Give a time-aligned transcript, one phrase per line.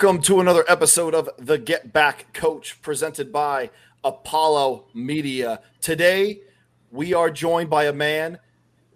[0.00, 3.68] Welcome to another episode of the Get Back Coach presented by
[4.04, 5.60] Apollo Media.
[5.80, 6.42] Today,
[6.92, 8.38] we are joined by a man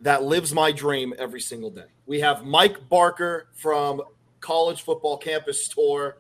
[0.01, 1.87] that lives my dream every single day.
[2.07, 4.01] We have Mike Barker from
[4.39, 6.19] College Football Campus Tour.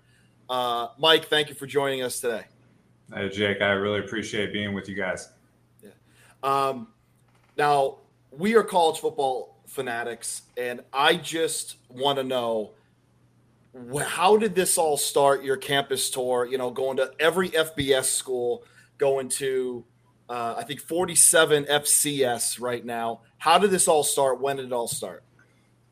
[0.50, 2.46] Uh, Mike, thank you for joining us today.
[3.14, 5.28] Hey, Jake, I really appreciate being with you guys.
[5.80, 5.90] Yeah.
[6.42, 6.88] Um,
[7.56, 7.98] now,
[8.32, 12.73] we are college football fanatics, and I just want to know
[14.06, 15.44] how did this all start?
[15.44, 18.64] Your campus tour, you know, going to every FBS school,
[18.98, 19.84] going to
[20.29, 23.20] uh, I think 47 FCS right now.
[23.38, 24.40] How did this all start?
[24.40, 25.24] When did it all start?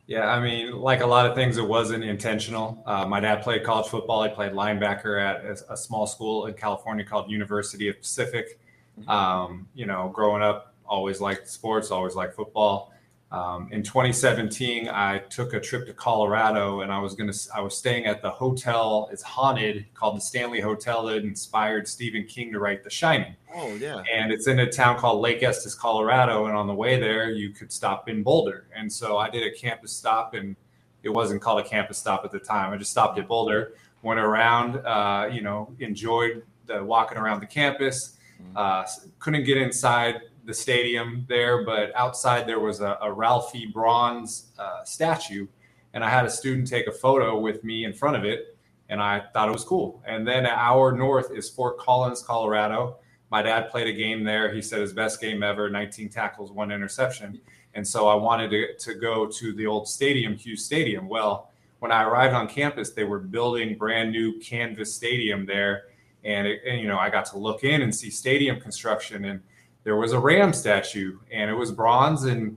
[0.07, 2.83] Yeah, I mean, like a lot of things, it wasn't intentional.
[2.85, 4.25] Uh, my dad played college football.
[4.25, 8.59] He played linebacker at a, a, small school in California called University of Pacific.
[8.99, 9.09] Mm-hmm.
[9.09, 12.90] Um, you know, growing up, always liked sports, always liked football.
[13.33, 17.33] Um, in 2017, I took a trip to Colorado, and I was gonna.
[17.55, 19.09] I was staying at the hotel.
[19.13, 23.37] It's haunted, called the Stanley Hotel, that inspired Stephen King to write The Shining.
[23.55, 24.03] Oh yeah.
[24.13, 26.47] And it's in a town called Lake Estes, Colorado.
[26.47, 28.67] And on the way there, you could stop in Boulder.
[28.77, 30.57] And so I did a campus stop, and
[31.05, 32.73] it wasn't called a campus stop at the time.
[32.73, 37.47] I just stopped at Boulder, went around, uh, you know, enjoyed the walking around the
[37.47, 38.17] campus.
[38.43, 38.57] Mm-hmm.
[38.57, 38.87] Uh,
[39.21, 44.85] couldn't get inside the stadium there, but outside there was a, a Ralphie bronze uh,
[44.85, 45.47] statue,
[45.95, 48.57] and I had a student take a photo with me in front of it,
[48.89, 50.03] and I thought it was cool.
[50.07, 52.99] And then an hour north is Fort Collins, Colorado.
[53.31, 54.53] My dad played a game there.
[54.53, 57.41] He said his best game ever, 19 tackles, one interception.
[57.75, 61.09] And so I wanted to, to go to the old stadium, Hughes Stadium.
[61.09, 65.85] Well, when I arrived on campus, they were building brand new canvas stadium there.
[66.25, 69.25] And, it, and, you know, I got to look in and see stadium construction.
[69.25, 69.41] And
[69.85, 72.57] there was a ram statue and it was bronze and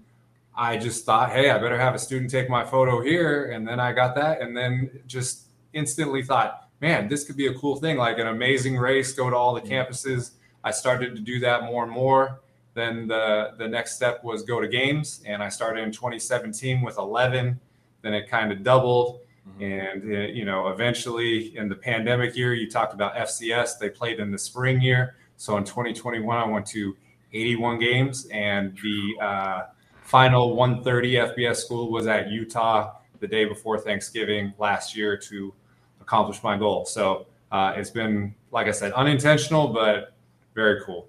[0.56, 3.80] i just thought hey i better have a student take my photo here and then
[3.80, 7.98] i got that and then just instantly thought man this could be a cool thing
[7.98, 9.74] like an amazing race go to all the mm-hmm.
[9.74, 10.32] campuses
[10.64, 12.40] i started to do that more and more
[12.74, 16.98] then the the next step was go to games and i started in 2017 with
[16.98, 17.60] 11
[18.02, 19.64] then it kind of doubled mm-hmm.
[19.64, 23.90] and it, uh, you know eventually in the pandemic year you talked about fcs they
[23.90, 26.96] played in the spring year so in 2021 i went to
[27.34, 29.62] 81 games, and the uh,
[30.02, 35.54] final 130 FBS school was at Utah the day before Thanksgiving last year to
[36.02, 36.86] accomplish my goal.
[36.86, 40.14] So uh, it's been, like I said, unintentional, but
[40.54, 41.08] very cool.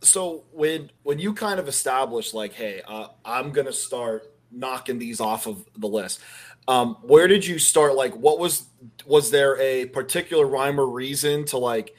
[0.00, 5.20] So when when you kind of establish like, hey, uh, I'm gonna start knocking these
[5.20, 6.20] off of the list.
[6.68, 7.94] Um, where did you start?
[7.94, 8.66] Like, what was
[9.06, 11.94] was there a particular rhyme or reason to like?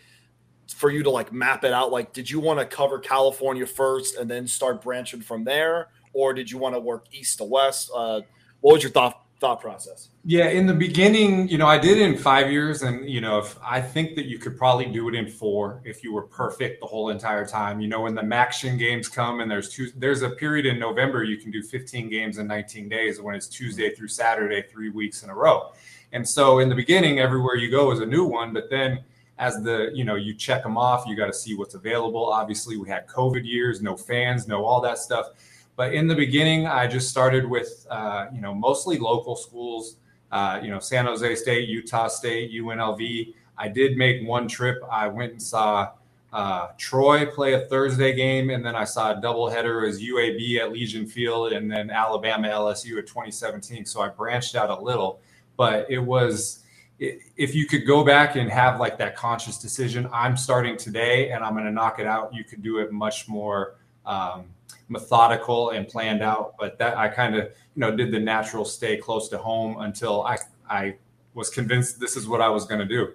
[0.73, 1.91] For you to like map it out?
[1.91, 6.33] Like, did you want to cover California first and then start branching from there, or
[6.33, 7.91] did you want to work east to west?
[7.95, 8.21] Uh,
[8.61, 10.09] what was your thought thought process?
[10.23, 13.57] Yeah, in the beginning, you know, I did in five years, and you know, if
[13.61, 16.87] I think that you could probably do it in four if you were perfect the
[16.87, 17.81] whole entire time.
[17.81, 21.23] You know, when the MACtion games come and there's two, there's a period in November
[21.23, 25.23] you can do 15 games in 19 days when it's Tuesday through Saturday, three weeks
[25.23, 25.71] in a row.
[26.13, 29.03] And so in the beginning, everywhere you go is a new one, but then
[29.39, 32.25] as the you know you check them off you got to see what's available.
[32.31, 35.27] Obviously we had covid years no fans no all that stuff.
[35.75, 39.97] But in the beginning i just started with uh, you know mostly local schools
[40.31, 44.81] uh, you know san jose state utah state unlv i did make one trip.
[44.91, 45.91] I went and saw
[46.33, 50.71] uh, troy play a thursday game and then i saw a doubleheader as uab at
[50.71, 55.19] legion field and then alabama lsu at 2017 so i branched out a little
[55.57, 56.62] but it was
[56.99, 61.43] if you could go back and have like that conscious decision, I'm starting today and
[61.43, 62.33] I'm going to knock it out.
[62.33, 63.75] You could do it much more
[64.05, 64.45] um,
[64.89, 66.55] methodical and planned out.
[66.59, 70.23] But that I kind of you know did the natural stay close to home until
[70.23, 70.37] I
[70.69, 70.95] I
[71.33, 73.13] was convinced this is what I was going to do.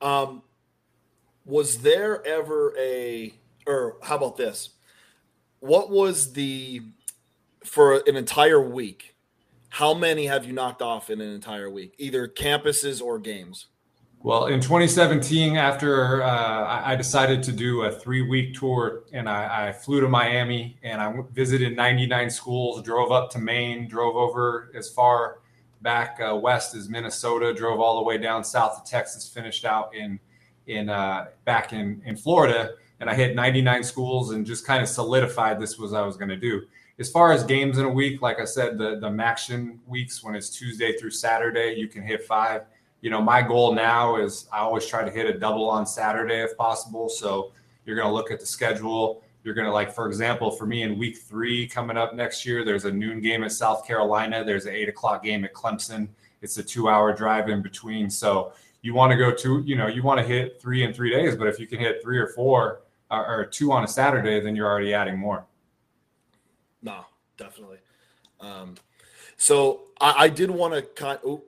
[0.00, 0.42] Um,
[1.46, 3.32] was there ever a
[3.66, 4.70] or how about this?
[5.60, 6.82] What was the
[7.64, 9.13] for an entire week?
[9.74, 13.66] How many have you knocked off in an entire week, either campuses or games?
[14.22, 19.66] Well, in 2017, after uh, I decided to do a three week tour and I,
[19.66, 24.70] I, flew to Miami and I visited 99 schools, drove up to Maine, drove over
[24.76, 25.40] as far
[25.82, 29.92] back uh, west as Minnesota, drove all the way down south to Texas, finished out
[29.92, 30.20] in
[30.68, 34.88] in uh, back in in Florida, and I hit 99 schools and just kind of
[34.88, 36.62] solidified this was I was going to do
[36.98, 40.34] as far as games in a week, like I said, the the MACtion weeks when
[40.34, 42.62] it's Tuesday through Saturday, you can hit five.
[43.00, 46.40] You know, my goal now is I always try to hit a double on Saturday
[46.42, 47.08] if possible.
[47.08, 47.52] So
[47.84, 49.22] you're going to look at the schedule.
[49.42, 52.64] You're going to like, for example, for me in week three coming up next year,
[52.64, 54.42] there's a noon game at South Carolina.
[54.42, 56.08] There's an eight o'clock game at Clemson.
[56.40, 58.08] it's a two hour drive in between.
[58.08, 61.10] So you want to go to, you know, you want to hit three in three
[61.10, 64.40] days, but if you can hit three or four or, or two on a Saturday,
[64.40, 65.44] then you're already adding more.
[66.84, 67.06] No,
[67.38, 67.78] definitely.
[68.40, 68.76] Um,
[69.36, 71.18] so I, I did want to kind.
[71.26, 71.42] Oh,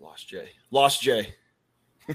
[0.00, 0.48] lost Jay.
[0.70, 1.34] Lost Jay.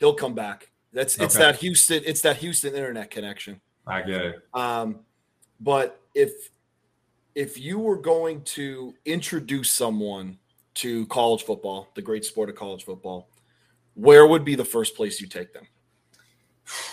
[0.00, 0.70] He'll come back.
[0.92, 1.44] That's it's okay.
[1.44, 2.02] that Houston.
[2.04, 3.60] It's that Houston internet connection.
[3.86, 4.42] I get it.
[4.52, 5.00] Um,
[5.60, 6.50] but if
[7.34, 10.38] if you were going to introduce someone
[10.74, 13.30] to college football, the great sport of college football,
[13.94, 15.66] where would be the first place you take them?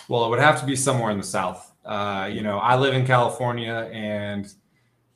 [0.07, 1.73] Well, it would have to be somewhere in the South.
[1.85, 4.51] Uh, you know, I live in California, and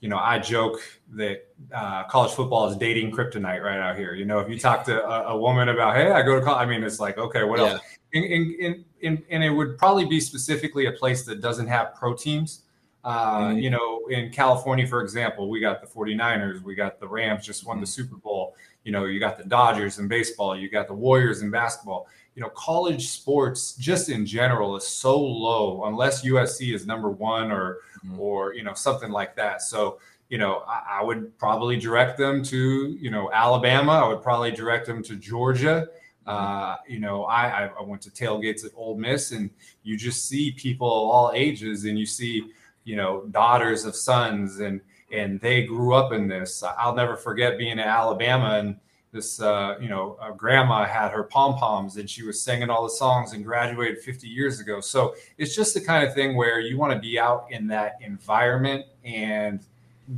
[0.03, 0.81] you know, I joke
[1.13, 4.13] that uh, college football is dating kryptonite right out here.
[4.15, 6.61] You know, if you talk to a, a woman about, hey, I go to college,
[6.61, 7.65] I mean, it's like, okay, what yeah.
[7.67, 7.81] else?
[8.11, 12.13] In, in, in, and it would probably be specifically a place that doesn't have pro
[12.13, 12.63] teams.
[13.05, 13.59] Uh, mm-hmm.
[13.59, 17.65] You know, in California, for example, we got the 49ers, we got the Rams just
[17.65, 18.01] won the mm-hmm.
[18.01, 18.57] Super Bowl.
[18.83, 22.07] You know, you got the Dodgers in baseball, you got the Warriors in basketball.
[22.35, 27.53] You know, college sports just in general is so low unless USC is number one
[27.53, 28.19] or mm-hmm.
[28.19, 29.61] or you know something like that.
[29.61, 33.94] So you know, I, I, would probably direct them to you know Alabama.
[33.94, 35.88] I would probably direct them to Georgia.
[36.27, 36.29] Mm-hmm.
[36.29, 39.50] Uh, you know, I I went to tailgates at Ole Miss, and
[39.83, 42.51] you just see people of all ages, and you see
[42.83, 47.57] you know daughters of sons and and they grew up in this i'll never forget
[47.57, 48.75] being in alabama and
[49.13, 52.89] this uh, you know grandma had her pom poms and she was singing all the
[52.89, 56.77] songs and graduated 50 years ago so it's just the kind of thing where you
[56.77, 59.65] want to be out in that environment and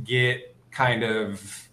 [0.02, 1.68] get kind of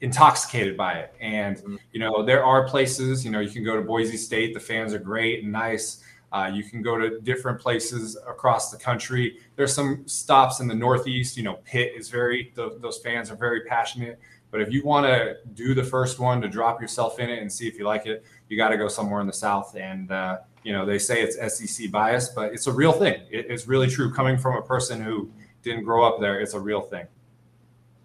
[0.00, 1.76] intoxicated by it and mm-hmm.
[1.92, 4.94] you know there are places you know you can go to boise state the fans
[4.94, 9.36] are great and nice uh, you can go to different places across the country.
[9.54, 11.36] There's some stops in the Northeast.
[11.36, 14.18] You know, Pitt is very, those, those fans are very passionate.
[14.52, 17.50] But if you want to do the first one to drop yourself in it and
[17.50, 19.74] see if you like it, you got to go somewhere in the South.
[19.74, 23.22] And, uh, you know, they say it's SEC bias, but it's a real thing.
[23.30, 24.12] It, it's really true.
[24.12, 25.30] Coming from a person who
[25.62, 27.06] didn't grow up there, it's a real thing.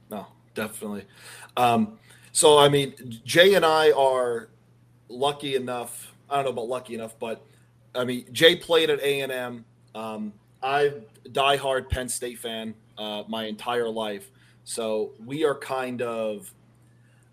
[0.09, 1.05] No, definitely.
[1.57, 1.99] Um,
[2.31, 2.94] so, I mean,
[3.25, 4.47] Jay and I are
[5.09, 6.13] lucky enough.
[6.29, 7.45] I don't know about lucky enough, but
[7.94, 9.65] I mean, Jay played at A and M.
[9.94, 10.33] Um,
[10.63, 14.29] I'm diehard Penn State fan uh, my entire life,
[14.67, 16.53] so we are kind of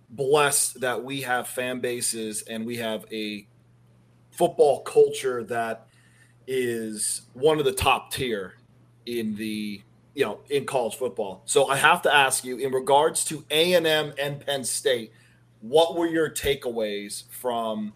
[0.09, 3.45] blessed that we have fan bases and we have a
[4.31, 5.89] football culture that
[6.47, 8.55] is one of the top tier
[9.07, 9.83] in the
[10.15, 11.43] you know in college football.
[11.45, 15.11] So I have to ask you in regards to A and M and Penn State,
[15.61, 17.95] what were your takeaways from?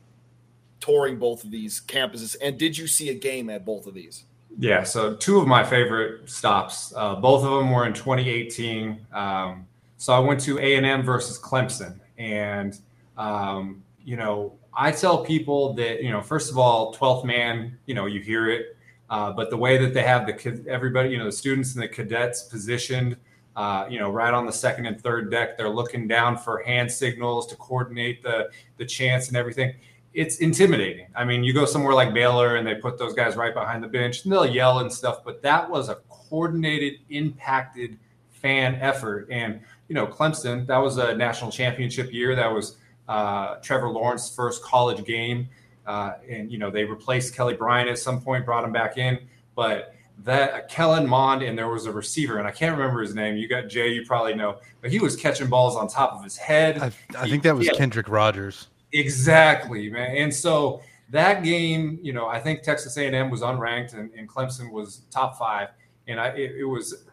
[0.81, 2.37] touring both of these campuses.
[2.41, 4.25] And did you see a game at both of these?
[4.61, 6.93] Yeah, so two of my favorite stops.
[6.97, 9.07] Uh, both of them were in 2018.
[9.13, 9.67] Um,
[9.99, 12.77] so I went to A and M versus Clemson, and
[13.17, 17.95] um, you know I tell people that you know first of all, 12th man, you
[17.95, 18.77] know you hear it,
[19.11, 21.89] uh, but the way that they have the everybody, you know, the students and the
[21.89, 23.17] cadets positioned.
[23.55, 26.91] Uh, you know, right on the second and third deck, they're looking down for hand
[26.91, 29.75] signals to coordinate the the chants and everything
[30.19, 31.07] it's intimidating.
[31.15, 33.87] I mean, you go somewhere like Baylor and they put those guys right behind the
[33.87, 37.97] bench and they'll yell and stuff, but that was a coordinated, impacted
[38.31, 39.29] fan effort.
[39.31, 42.35] And, you know, Clemson, that was a national championship year.
[42.35, 45.49] That was uh, Trevor Lawrence's first college game.
[45.87, 49.21] Uh, and, you know, they replaced Kelly Bryant at some point, brought him back in.
[49.55, 49.95] But
[50.25, 53.37] that Kellen Mond and there was a receiver, and I can't remember his name.
[53.37, 56.37] You got Jay, you probably know, but he was catching balls on top of his
[56.37, 56.79] head.
[56.79, 58.67] I, I think that was Kendrick Rogers.
[58.93, 60.17] Exactly, man.
[60.17, 64.71] And so that game, you know, I think Texas A&M was unranked and, and Clemson
[64.71, 65.69] was top five,
[66.07, 67.05] and I it, it was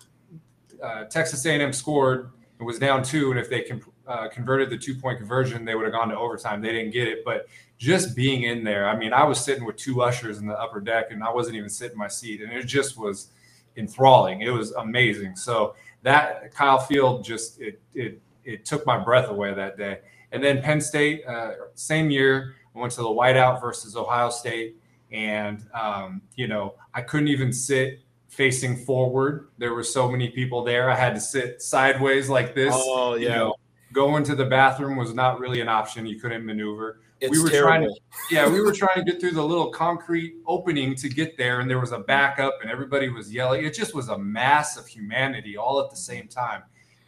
[0.84, 3.70] uh, Texas A&M scored it was down two, and if they
[4.08, 6.62] uh, converted the two point conversion, they would have gone to overtime.
[6.62, 9.76] They didn't get it, but just being in there, I mean, I was sitting with
[9.76, 12.52] two ushers in the upper deck, and I wasn't even sitting in my seat, and
[12.52, 13.32] it just was
[13.76, 14.42] enthralling.
[14.42, 15.36] It was amazing.
[15.36, 20.00] So that Kyle Field just it it it took my breath away that day.
[20.36, 24.76] And then Penn State, uh, same year, I went to the whiteout versus Ohio State.
[25.10, 29.48] And, um, you know, I couldn't even sit facing forward.
[29.58, 30.90] There were so many people there.
[30.90, 32.74] I had to sit sideways like this.
[32.76, 33.30] Oh, yeah.
[33.30, 33.56] You know,
[33.94, 36.06] going to the bathroom was not really an option.
[36.06, 37.00] You couldn't maneuver.
[37.22, 37.70] It's we were terrible.
[37.70, 37.96] trying to,
[38.30, 41.70] yeah, we were trying to get through the little concrete opening to get there, and
[41.70, 43.64] there was a backup, and everybody was yelling.
[43.64, 46.64] It just was a mass of humanity all at the same time,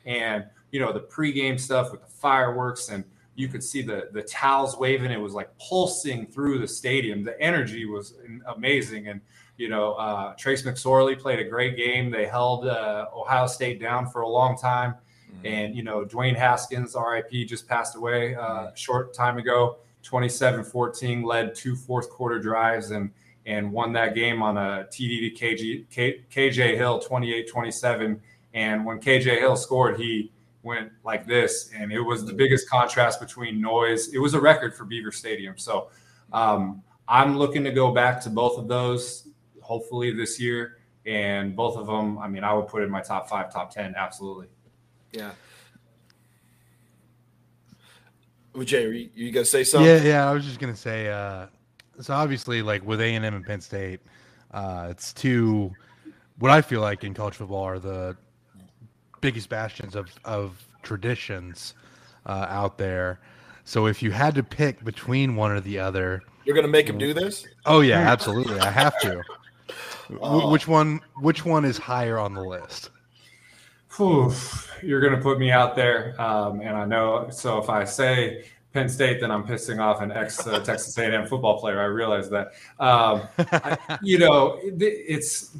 [0.05, 3.03] and you know the pregame stuff with the fireworks and
[3.37, 5.11] you could see the the towels waving.
[5.11, 7.23] It was like pulsing through the stadium.
[7.23, 8.15] The energy was
[8.47, 9.21] amazing, and
[9.57, 12.09] you know uh, Trace McSorley played a great game.
[12.09, 14.95] They held uh, Ohio State down for a long time.
[15.31, 15.45] Mm-hmm.
[15.45, 18.65] And you know, Dwayne Haskins, RIP, just passed away uh, mm-hmm.
[18.73, 19.77] a short time ago.
[20.03, 23.11] 27-14, led two fourth quarter drives and
[23.45, 28.19] and won that game on a TD to KG, K, KJ Hill 28-27.
[28.53, 30.31] And when KJ Hill scored, he
[30.67, 34.13] went like this, and it was the biggest contrast between noise.
[34.13, 35.57] It was a record for Beaver Stadium.
[35.57, 35.89] So
[36.31, 39.29] um, I'm looking to go back to both of those,
[39.61, 40.77] hopefully this year.
[41.07, 43.95] And both of them, I mean, I would put in my top five, top ten,
[43.95, 44.47] absolutely.
[45.13, 45.31] Yeah.
[48.53, 49.87] Well, Jay, are you, you gonna say something?
[49.87, 50.29] Yeah, yeah.
[50.29, 51.07] I was just gonna say.
[51.07, 51.47] Uh,
[52.01, 54.01] so obviously, like with A and M and Penn State,
[54.51, 55.71] uh, it's two.
[56.39, 58.17] What I feel like in college football are the
[59.21, 61.73] biggest bastions of of traditions
[62.25, 63.19] uh, out there.
[63.65, 66.97] So if you had to pick between one or the other, you're gonna make him
[66.97, 67.45] do this?
[67.65, 68.59] Oh yeah, absolutely.
[68.59, 69.21] I have to.
[70.21, 70.49] Oh.
[70.49, 71.01] Which one?
[71.17, 72.91] Which one is higher on the list?
[73.97, 74.31] Whew,
[74.83, 77.29] you're going to put me out there, um, and I know.
[77.31, 81.25] So if I say Penn State, then I'm pissing off an ex uh, Texas A&M
[81.25, 81.81] football player.
[81.81, 82.53] I realize that.
[82.79, 85.57] Um, I, you know, it, it's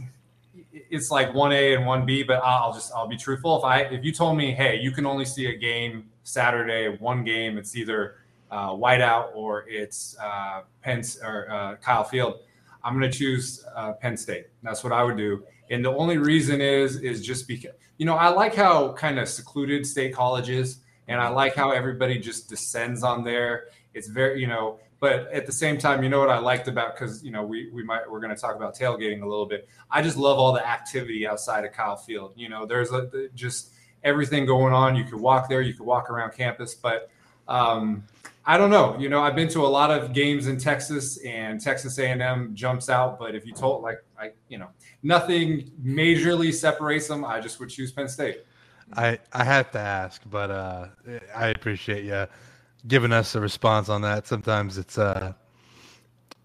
[0.89, 3.57] it's like one A and one B, but I'll just I'll be truthful.
[3.57, 7.23] If I if you told me, hey, you can only see a game Saturday, one
[7.23, 8.15] game, it's either
[8.51, 12.39] uh, whiteout or it's uh, Penn or uh, Kyle Field.
[12.83, 14.47] I'm going to choose uh, Penn State.
[14.63, 15.43] That's what I would do.
[15.69, 19.27] And the only reason is is just because you know I like how kind of
[19.27, 23.65] secluded state college is, and I like how everybody just descends on there.
[23.93, 26.95] It's very you know, but at the same time, you know what I liked about
[26.95, 29.67] because you know we we might we're going to talk about tailgating a little bit.
[29.91, 32.33] I just love all the activity outside of Kyle Field.
[32.35, 33.71] You know, there's a, just
[34.03, 34.95] everything going on.
[34.95, 37.09] You could walk there, you could walk around campus, but
[37.47, 38.03] um,
[38.45, 38.97] I don't know.
[38.97, 42.89] You know, I've been to a lot of games in Texas, and Texas A&M jumps
[42.89, 43.19] out.
[43.19, 44.69] But if you told, like, I, you know,
[45.03, 47.25] nothing majorly separates them.
[47.25, 48.45] I just would choose Penn State.
[48.93, 50.87] I I have to ask, but uh,
[51.35, 52.25] I appreciate you
[52.87, 54.27] giving us a response on that.
[54.27, 55.33] Sometimes it's uh,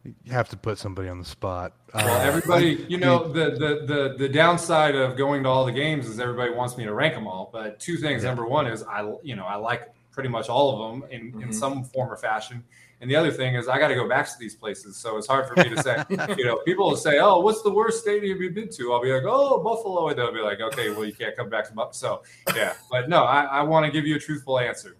[0.04, 1.74] you have to put somebody on the spot.
[1.94, 5.72] Well, uh, everybody, you know, the, the the the downside of going to all the
[5.72, 7.50] games is everybody wants me to rank them all.
[7.52, 8.22] But two things.
[8.22, 8.30] Yeah.
[8.30, 11.42] Number one is I, you know, I like pretty much all of them in, mm-hmm.
[11.42, 12.62] in some form or fashion.
[13.00, 15.26] And the other thing is, I got to go back to these places, so it's
[15.26, 16.04] hard for me to say.
[16.38, 19.12] you know, people will say, "Oh, what's the worst stadium you've been to?" I'll be
[19.12, 21.92] like, "Oh, Buffalo," and they'll be like, "Okay, well, you can't come back to Buffalo."
[21.92, 24.96] So, yeah, but no, I, I want to give you a truthful answer.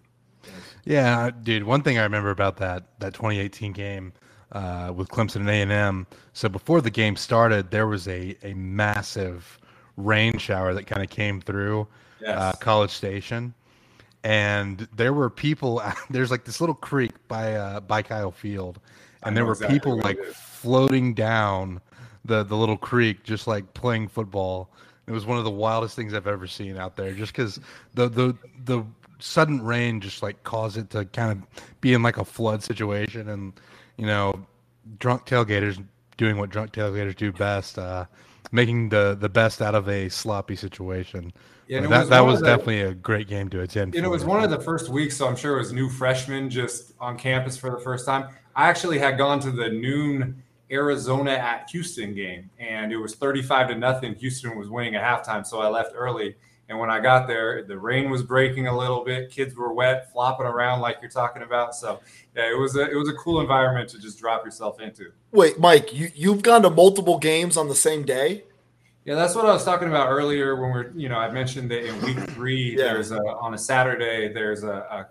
[0.85, 1.63] Yeah, dude.
[1.63, 4.13] One thing I remember about that that 2018 game
[4.51, 6.07] uh, with Clemson and A and M.
[6.33, 9.59] So before the game started, there was a a massive
[9.97, 11.87] rain shower that kind of came through
[12.19, 12.37] yes.
[12.37, 13.53] uh, College Station
[14.23, 15.81] and there were people.
[16.09, 18.79] There's like this little creek by uh, by Kyle Field,
[19.23, 21.81] and there were exactly people like floating down
[22.25, 24.69] the the little creek, just like playing football.
[25.05, 27.59] It was one of the wildest things I've ever seen out there, just because
[27.93, 28.83] the the the
[29.23, 33.29] sudden rain just like caused it to kind of be in like a flood situation,
[33.29, 33.53] and
[33.97, 34.45] you know,
[34.99, 35.83] drunk tailgaters
[36.17, 38.05] doing what drunk tailgaters do best, uh,
[38.51, 41.31] making the the best out of a sloppy situation.
[41.67, 43.95] Yeah, that was that was the, definitely a great game to attend.
[43.95, 46.49] And it was one of the first weeks, so I'm sure it was new freshmen
[46.49, 48.27] just on campus for the first time.
[48.55, 53.69] I actually had gone to the noon Arizona at Houston game, and it was 35
[53.69, 54.15] to nothing.
[54.15, 56.35] Houston was winning at halftime, so I left early.
[56.73, 59.29] And when I got there, the rain was breaking a little bit.
[59.29, 61.75] Kids were wet, flopping around like you're talking about.
[61.75, 61.99] So
[62.35, 65.11] yeah, it was a it was a cool environment to just drop yourself into.
[65.31, 68.45] Wait, Mike, you you've gone to multiple games on the same day?
[69.05, 71.85] Yeah, that's what I was talking about earlier when we're, you know, I mentioned that
[71.85, 72.85] in week three, yeah.
[72.85, 75.07] there's a, on a Saturday, there's a, a,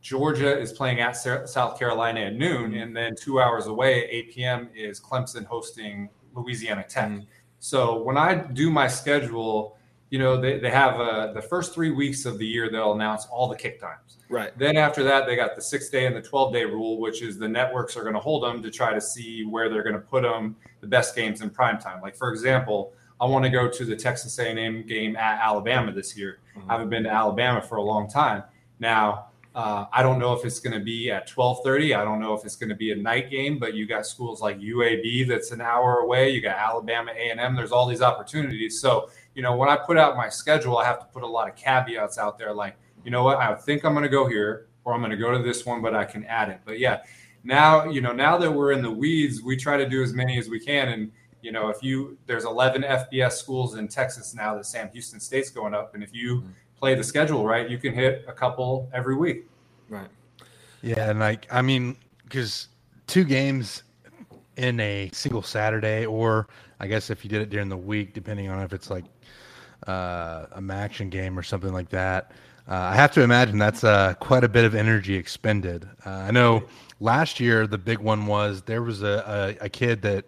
[0.00, 4.70] Georgia is playing at South Carolina at noon, and then two hours away, 8 p.m.,
[4.76, 7.10] is Clemson hosting Louisiana Tech.
[7.10, 7.24] Mm-hmm.
[7.58, 9.76] So when I do my schedule,
[10.10, 13.26] you know, they, they have uh, the first three weeks of the year, they'll announce
[13.26, 14.18] all the kick times.
[14.28, 14.56] Right.
[14.58, 17.38] Then after that, they got the six day and the 12 day rule, which is
[17.38, 20.00] the networks are going to hold them to try to see where they're going to
[20.00, 22.00] put them the best games in prime time.
[22.02, 26.16] Like, for example, I want to go to the Texas A&M game at Alabama this
[26.16, 26.38] year.
[26.56, 26.70] Mm-hmm.
[26.70, 28.42] I haven't been to Alabama for a long time.
[28.80, 31.96] Now, uh, I don't know if it's going to be at 12:30.
[31.96, 34.40] I don't know if it's going to be a night game, but you got schools
[34.40, 36.30] like UAB that's an hour away.
[36.30, 37.56] You got Alabama A&M.
[37.56, 38.80] There's all these opportunities.
[38.80, 41.48] So, you know, when I put out my schedule, I have to put a lot
[41.48, 44.66] of caveats out there, like, you know what, I think I'm going to go here,
[44.84, 46.60] or I'm going to go to this one, but I can add it.
[46.66, 47.04] But yeah,
[47.42, 50.38] now you know, now that we're in the weeds, we try to do as many
[50.38, 54.54] as we can, and you know, if you there's 11 FBS schools in Texas now
[54.56, 56.50] that Sam Houston State's going up, and if you mm-hmm.
[56.78, 59.46] play the schedule right, you can hit a couple every week.
[59.88, 60.10] Right.
[60.82, 62.68] Yeah, and like I mean, because
[63.06, 63.84] two games
[64.58, 66.46] in a single Saturday, or
[66.80, 69.04] I guess if you did it during the week, depending on if it's like
[69.86, 72.32] uh, a MACtion game or something like that.
[72.68, 75.88] Uh, I have to imagine that's uh, quite a bit of energy expended.
[76.06, 76.62] Uh, I know
[77.00, 80.24] last year the big one was there was a, a, a kid that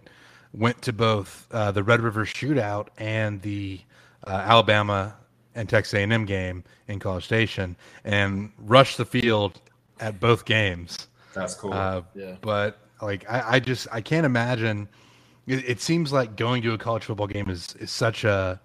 [0.52, 3.80] went to both uh, the Red River Shootout and the
[4.26, 5.14] uh, Alabama
[5.54, 9.60] and Texas A&M game in College Station and rushed the field
[10.00, 11.08] at both games.
[11.34, 11.72] That's cool.
[11.72, 12.36] Uh, yeah.
[12.40, 14.88] But like, I, I, just I can't imagine.
[15.46, 18.60] It, it, seems like going to a college football game is is such a.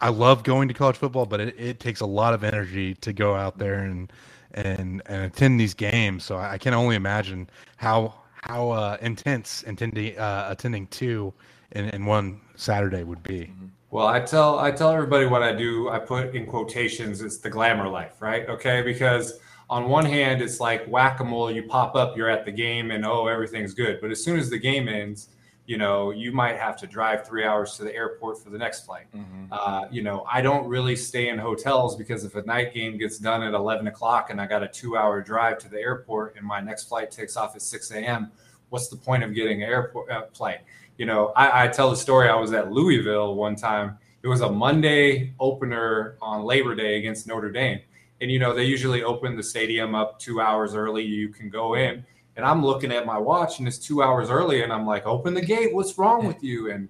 [0.00, 3.12] I love going to college football, but it, it takes a lot of energy to
[3.12, 4.12] go out there and
[4.54, 6.24] and and attend these games.
[6.24, 11.32] So I, can only imagine how how uh, intense attending uh, attending two
[11.72, 13.40] in, in one Saturday would be.
[13.40, 13.66] Mm-hmm.
[13.90, 15.88] Well, I tell I tell everybody what I do.
[15.88, 17.20] I put in quotations.
[17.22, 18.48] It's the glamour life, right?
[18.48, 19.40] Okay, because
[19.70, 21.50] on one hand, it's like whack a mole.
[21.50, 24.00] You pop up, you're at the game, and oh, everything's good.
[24.00, 25.28] But as soon as the game ends,
[25.68, 28.86] you know, you might have to drive three hours to the airport for the next
[28.86, 29.04] flight.
[29.14, 29.52] Mm-hmm.
[29.52, 33.18] Uh, you know, I don't really stay in hotels because if a night game gets
[33.18, 36.46] done at 11 o'clock and I got a two hour drive to the airport and
[36.46, 38.32] my next flight takes off at 6 a.m.,
[38.70, 40.60] what's the point of getting an airport uh, flight?
[40.96, 42.30] You know, I, I tell the story.
[42.30, 43.98] I was at Louisville one time.
[44.22, 47.80] It was a Monday opener on Labor Day against Notre Dame
[48.20, 51.74] and you know they usually open the stadium up two hours early you can go
[51.74, 52.04] in
[52.38, 55.34] and i'm looking at my watch and it's two hours early and i'm like open
[55.34, 56.88] the gate what's wrong with you and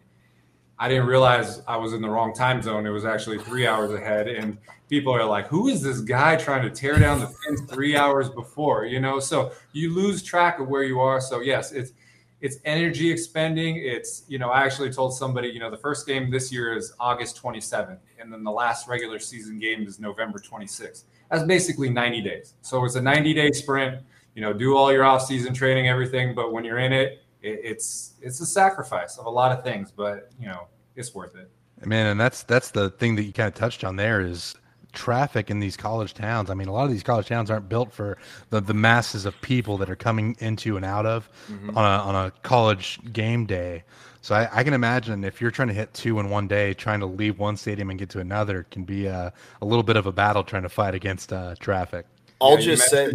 [0.78, 3.93] i didn't realize i was in the wrong time zone it was actually three hours
[3.93, 4.57] ahead and
[4.88, 8.31] people are like who is this guy trying to tear down the fence three hours
[8.31, 11.93] before you know so you lose track of where you are so yes it's
[12.40, 13.76] it's energy expending.
[13.76, 16.93] It's, you know, I actually told somebody, you know, the first game this year is
[17.00, 21.04] August 27th, and then the last regular season game is November 26th.
[21.30, 22.54] That's basically 90 days.
[22.63, 24.02] So it's a 90 day sprint.
[24.34, 27.60] You know, do all your off season training, everything, but when you're in it, it,
[27.62, 31.50] it's it's a sacrifice of a lot of things, but you know, it's worth it.
[31.84, 34.54] Man, and that's that's the thing that you kind of touched on there is
[34.93, 36.50] traffic in these college towns.
[36.50, 38.19] I mean, a lot of these college towns aren't built for
[38.50, 41.76] the, the masses of people that are coming into and out of mm-hmm.
[41.76, 43.84] on a on a college game day.
[44.21, 47.00] So I, I, can imagine if you're trying to hit two in one day, trying
[47.00, 50.06] to leave one stadium and get to another can be a, a little bit of
[50.06, 52.04] a battle trying to fight against uh, traffic.
[52.41, 53.12] I'll yeah, just say,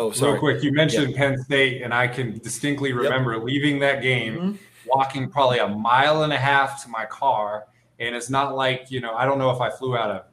[0.00, 0.32] oh, sorry.
[0.32, 1.16] Real quick, you mentioned yeah.
[1.16, 3.42] Penn State, and I can distinctly remember yep.
[3.42, 4.52] leaving that game, mm-hmm.
[4.86, 7.66] walking probably a mile and a half to my car.
[7.98, 10.24] And it's not like, you know, I don't know if I flew out of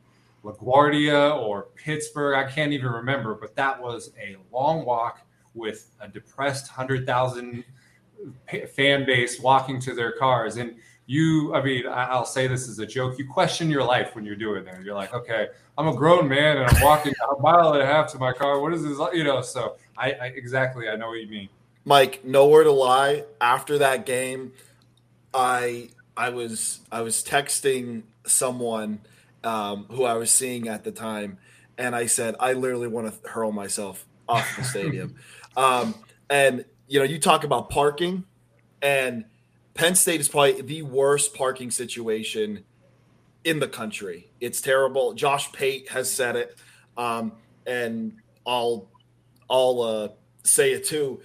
[0.43, 2.36] LaGuardia or Pittsburgh.
[2.36, 5.21] I can't even remember, but that was a long walk
[5.53, 7.63] with a depressed 100,000
[8.73, 10.58] fan base walking to their cars.
[10.58, 10.75] And
[11.08, 13.17] you, I mean, I'll say this as a joke.
[13.17, 14.84] You question your life when you're doing that.
[14.84, 18.12] You're like, okay, I'm a grown man and I'm walking a mile and a half
[18.12, 18.60] to my car.
[18.60, 19.00] What is this?
[19.13, 21.48] You know, so I, I exactly, I know what you mean.
[21.86, 23.24] Mike, nowhere to lie.
[23.39, 24.52] After that game,
[25.34, 29.00] I I was I was texting someone
[29.46, 31.38] um, who I was seeing at the time,
[31.78, 35.15] and I said I literally want to hurl myself off the stadium.
[35.56, 35.96] um,
[36.30, 38.26] and you know, you talk about parking,
[38.82, 39.24] and
[39.78, 42.63] Penn State is probably the worst parking situation
[43.44, 44.30] in the country.
[44.42, 45.13] It's terrible.
[45.13, 46.58] Josh Pate has said it,
[46.98, 47.32] um,
[47.66, 48.90] and I'll
[49.50, 50.08] I'll uh,
[50.44, 51.22] say it too.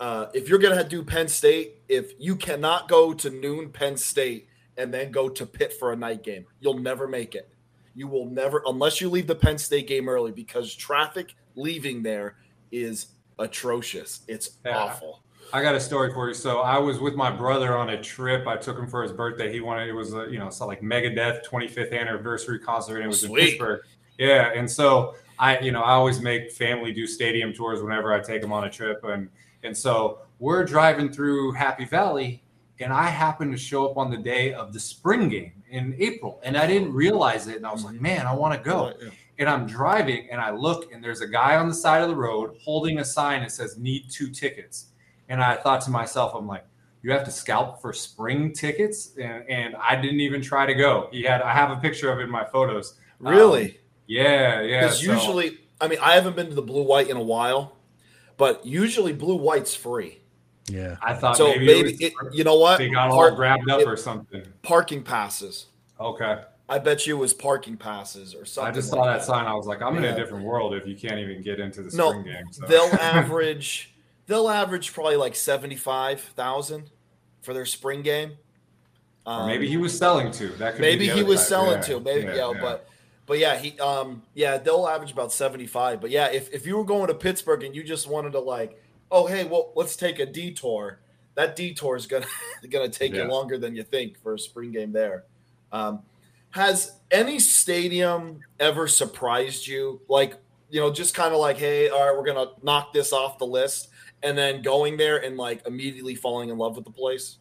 [0.00, 4.48] Uh, if you're gonna do Penn State, if you cannot go to noon Penn State
[4.76, 7.48] and then go to Pitt for a night game, you'll never make it.
[7.94, 12.36] You will never, unless you leave the Penn State game early, because traffic leaving there
[12.72, 13.06] is
[13.38, 14.22] atrocious.
[14.26, 14.76] It's yeah.
[14.76, 15.21] awful.
[15.52, 16.34] I got a story for you.
[16.34, 18.46] So I was with my brother on a trip.
[18.46, 19.52] I took him for his birthday.
[19.52, 23.08] He wanted it was a you know so like Megadeth 25th anniversary concert, and it
[23.08, 23.38] was Sweet.
[23.38, 23.82] in Pittsburgh.
[24.18, 28.20] Yeah, and so I you know I always make family do stadium tours whenever I
[28.20, 29.28] take them on a trip, and
[29.62, 32.42] and so we're driving through Happy Valley,
[32.80, 36.40] and I happened to show up on the day of the spring game in April,
[36.42, 38.02] and I didn't realize it, and I was like, mm-hmm.
[38.02, 38.92] man, I want to go.
[39.38, 42.14] And I'm driving and I look and there's a guy on the side of the
[42.14, 44.91] road holding a sign that says need two tickets.
[45.32, 46.62] And I thought to myself, I'm like,
[47.00, 49.12] you have to scalp for spring tickets.
[49.16, 51.08] And, and I didn't even try to go.
[51.10, 52.98] He had, I have a picture of it in my photos.
[53.18, 53.64] Really?
[53.64, 53.74] Um,
[54.08, 54.60] yeah.
[54.60, 54.80] Yeah.
[54.82, 55.10] Because so.
[55.10, 57.78] usually, I mean, I haven't been to the blue white in a while,
[58.36, 60.20] but usually blue white's free.
[60.68, 60.96] Yeah.
[61.00, 62.76] I thought so maybe, maybe it, you know what?
[62.76, 64.42] They got all Park, grabbed up it, or something.
[64.60, 65.68] Parking passes.
[65.98, 66.42] Okay.
[66.68, 68.70] I bet you it was parking passes or something.
[68.70, 69.46] I just saw that, sign.
[69.46, 70.10] I was like, I'm yeah.
[70.10, 72.52] in a different world if you can't even get into the no, spring game.
[72.52, 72.66] So.
[72.66, 73.91] They'll average
[74.26, 76.90] they'll average probably like seventy five thousand
[77.42, 78.32] for their spring game.
[79.24, 80.48] Um, maybe he was selling to.
[80.48, 81.48] That could maybe he was type.
[81.48, 81.80] selling yeah.
[81.80, 82.00] to.
[82.00, 82.88] Maybe yeah, yeah, but
[83.26, 86.00] but yeah, he um yeah, they'll average about 75.
[86.00, 88.80] But yeah, if, if you were going to Pittsburgh and you just wanted to like,
[89.10, 91.00] oh hey, well, let's take a detour,
[91.34, 92.26] that detour is gonna
[92.70, 95.24] gonna take you longer than you think for a spring game there.
[95.70, 96.00] Um,
[96.50, 100.02] has any stadium ever surprised you?
[100.08, 100.34] Like,
[100.72, 103.46] you know, just kind of like, hey, all right, we're gonna knock this off the
[103.46, 103.88] list,
[104.22, 107.38] and then going there and like immediately falling in love with the place.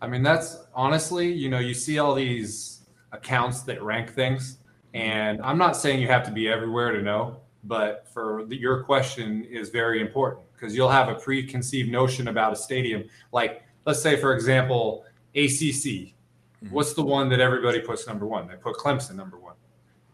[0.00, 2.80] I mean, that's honestly, you know, you see all these
[3.12, 4.58] accounts that rank things,
[4.94, 8.82] and I'm not saying you have to be everywhere to know, but for the, your
[8.82, 13.04] question is very important because you'll have a preconceived notion about a stadium.
[13.30, 15.04] Like, let's say, for example,
[15.36, 15.44] ACC.
[16.64, 16.70] Mm-hmm.
[16.70, 18.48] What's the one that everybody puts number one?
[18.48, 19.54] They put Clemson number one.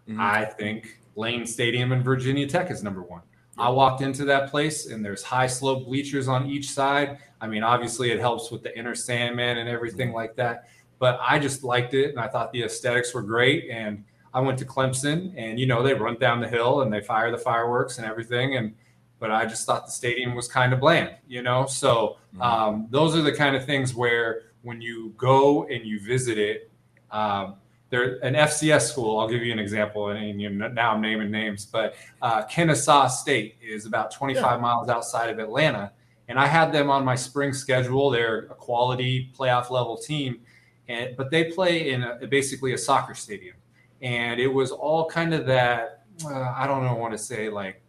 [0.07, 0.21] Mm-hmm.
[0.21, 3.23] I think Lane Stadium in Virginia Tech is number one.
[3.59, 7.19] I walked into that place and there's high slope bleachers on each side.
[7.41, 10.69] I mean, obviously it helps with the Enter Sandman and everything like that.
[11.01, 13.69] But I just liked it and I thought the aesthetics were great.
[13.69, 17.01] And I went to Clemson and, you know, they run down the hill and they
[17.01, 18.57] fire the fireworks and everything.
[18.57, 18.77] And,
[19.19, 21.67] but I just thought the stadium was kind of bland, you know?
[21.67, 22.43] So mm-hmm.
[22.43, 26.71] um, those are the kind of things where when you go and you visit it,
[27.11, 27.57] um,
[27.91, 29.19] there an FCS school.
[29.19, 33.09] I'll give you an example, and, you know, now I'm naming names, but uh, Kennesaw
[33.09, 34.57] State is about 25 yeah.
[34.59, 35.93] miles outside of Atlanta,
[36.29, 38.11] and I had them on my spring schedule.
[38.11, 40.41] They're a quality playoff level team,
[40.89, 43.57] and but they play in a, basically a soccer stadium,
[44.03, 46.05] and it was all kind of that.
[46.25, 47.81] Uh, I don't know, want to say like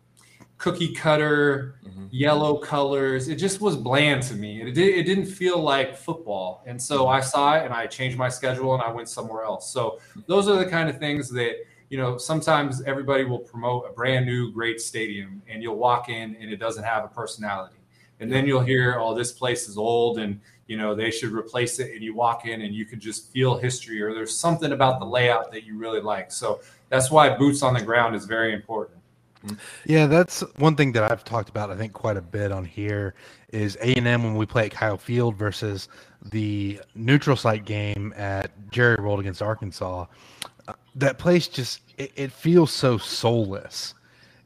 [0.59, 2.05] cookie cutter, mm-hmm.
[2.11, 3.27] yellow colors.
[3.27, 4.61] It just was bland to me.
[4.61, 6.63] It, did, it didn't feel like football.
[6.67, 6.99] And so.
[7.09, 9.71] I saw it and I changed my schedule and I went somewhere else.
[9.71, 13.93] So those are the kind of things that, you know, sometimes everybody will promote a
[13.93, 17.77] brand new great stadium and you'll walk in and it doesn't have a personality.
[18.19, 21.79] And then you'll hear, oh, this place is old and, you know, they should replace
[21.79, 21.93] it.
[21.93, 25.05] And you walk in and you can just feel history or there's something about the
[25.05, 26.31] layout that you really like.
[26.31, 28.98] So that's why boots on the ground is very important.
[29.85, 31.69] Yeah, that's one thing that I've talked about.
[31.69, 33.15] I think quite a bit on here
[33.49, 35.87] is A and M when we play at Kyle Field versus
[36.31, 40.05] the neutral site game at Jerry World against Arkansas.
[40.67, 43.93] Uh, that place just it, it, feels so soulless,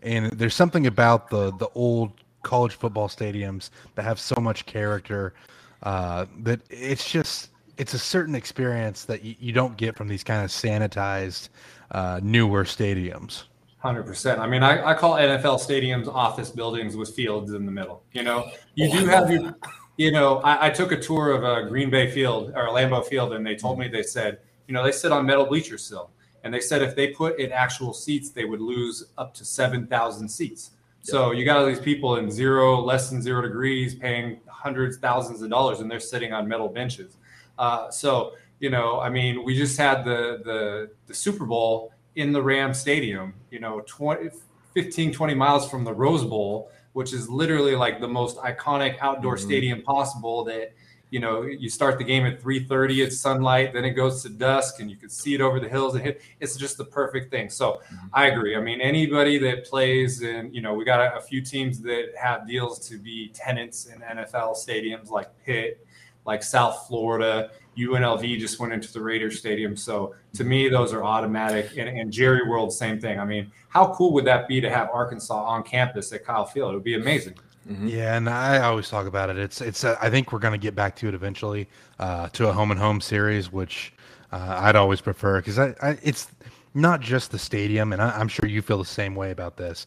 [0.04, 2.12] and there's something about the the old
[2.44, 5.34] college football stadiums that have so much character
[5.82, 10.24] uh, that it's just it's a certain experience that you, you don't get from these
[10.24, 11.50] kind of sanitized
[11.92, 13.44] uh, newer stadiums.
[13.84, 14.40] Hundred percent.
[14.40, 18.02] I mean, I, I call NFL stadiums office buildings with fields in the middle.
[18.14, 19.54] You know, you do have your,
[19.98, 23.34] you know, I, I took a tour of a Green Bay Field or Lambeau Field,
[23.34, 26.12] and they told me they said, you know, they sit on metal bleachers still,
[26.46, 29.86] and they said if they put in actual seats, they would lose up to seven
[29.86, 30.72] thousand seats.
[31.02, 35.42] So you got all these people in zero, less than zero degrees, paying hundreds, thousands
[35.42, 37.18] of dollars, and they're sitting on metal benches.
[37.60, 42.32] Uh, so you know, I mean, we just had the the the Super Bowl in
[42.32, 44.30] the Ram Stadium, you know, 20,
[44.74, 49.36] 15, 20 miles from the Rose Bowl, which is literally like the most iconic outdoor
[49.36, 49.46] mm-hmm.
[49.46, 50.74] stadium possible that,
[51.10, 54.80] you know, you start the game at 3.30, it's sunlight, then it goes to dusk
[54.80, 56.22] and you can see it over the hills and hit.
[56.40, 57.50] It's just the perfect thing.
[57.50, 58.08] So mm-hmm.
[58.14, 58.56] I agree.
[58.56, 62.14] I mean, anybody that plays in, you know, we got a, a few teams that
[62.20, 65.86] have deals to be tenants in NFL stadiums like Pitt,
[66.26, 69.76] like South Florida, UNLV just went into the Raiders Stadium.
[69.76, 71.78] So to me, those are automatic.
[71.78, 73.20] And, and, Jerry World, same thing.
[73.20, 76.72] I mean, how cool would that be to have Arkansas on campus at Kyle Field?
[76.72, 77.36] It would be amazing.
[77.70, 77.88] Mm-hmm.
[77.88, 79.38] Yeah, and I always talk about it.
[79.38, 79.84] It's it's.
[79.86, 82.72] Uh, I think we're going to get back to it eventually, uh, to a home
[82.72, 83.94] and home series, which
[84.34, 86.28] uh, I'd always prefer because I, I, it's
[86.74, 89.86] not just the stadium, and I, I'm sure you feel the same way about this.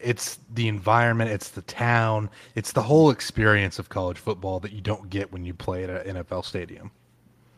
[0.00, 4.80] It's the environment, it's the town, it's the whole experience of college football that you
[4.80, 6.90] don't get when you play at an NFL stadium.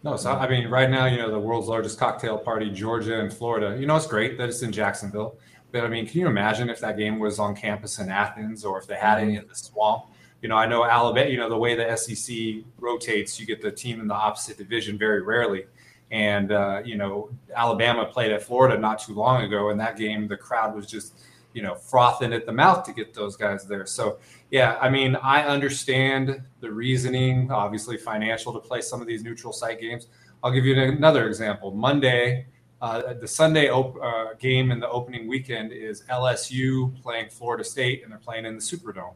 [0.05, 3.33] No, so I mean, right now, you know, the world's largest cocktail party, Georgia and
[3.33, 3.77] Florida.
[3.79, 5.37] You know, it's great that it's in Jacksonville,
[5.73, 8.79] but I mean, can you imagine if that game was on campus in Athens or
[8.79, 10.05] if they had any in the swamp?
[10.41, 11.29] You know, I know Alabama.
[11.29, 14.97] You know, the way the SEC rotates, you get the team in the opposite division
[14.99, 15.67] very rarely.
[16.13, 20.29] And uh, you know, Alabama played at Florida not too long ago, and that game,
[20.29, 21.19] the crowd was just
[21.53, 23.87] you know frothing at the mouth to get those guys there.
[23.87, 24.19] So
[24.51, 29.53] yeah, I mean, I understand the reasoning, obviously financial to play some of these neutral
[29.53, 30.09] site games.
[30.43, 31.73] I'll give you another example.
[31.73, 32.47] Monday,
[32.81, 38.03] uh, the Sunday op- uh, game in the opening weekend is LSU playing Florida State,
[38.03, 39.15] and they're playing in the Superdome.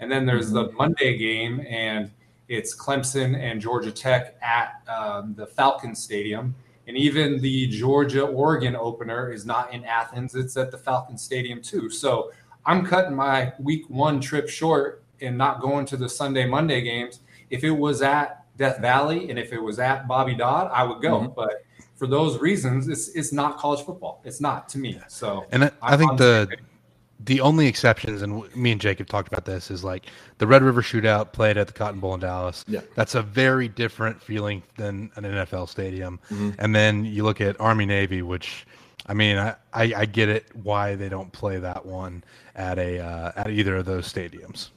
[0.00, 0.70] And then there's mm-hmm.
[0.70, 2.10] the Monday game, and
[2.48, 6.54] it's Clemson and Georgia Tech at um, the Falcon Stadium.
[6.88, 11.62] And even the Georgia Oregon opener is not in Athens, it's at the Falcon Stadium
[11.62, 11.88] too.
[11.90, 12.32] So
[12.66, 17.20] I'm cutting my week one trip short and not going to the Sunday, Monday games.
[17.50, 21.00] If it was at Death Valley and if it was at Bobby Dodd, I would
[21.00, 21.20] go.
[21.20, 21.34] Mm-hmm.
[21.34, 21.64] But
[21.94, 24.20] for those reasons, it's it's not college football.
[24.24, 24.98] It's not to me.
[25.08, 26.48] So and I, I think the
[27.24, 30.06] the only exceptions, and me and Jake have talked about this, is like
[30.38, 32.64] the Red River Shootout played at the Cotton Bowl in Dallas.
[32.66, 32.80] Yeah.
[32.94, 36.18] That's a very different feeling than an NFL stadium.
[36.30, 36.50] Mm-hmm.
[36.58, 38.66] And then you look at Army Navy, which,
[39.06, 42.98] I mean, I, I, I, get it why they don't play that one at a
[42.98, 44.70] uh, at either of those stadiums.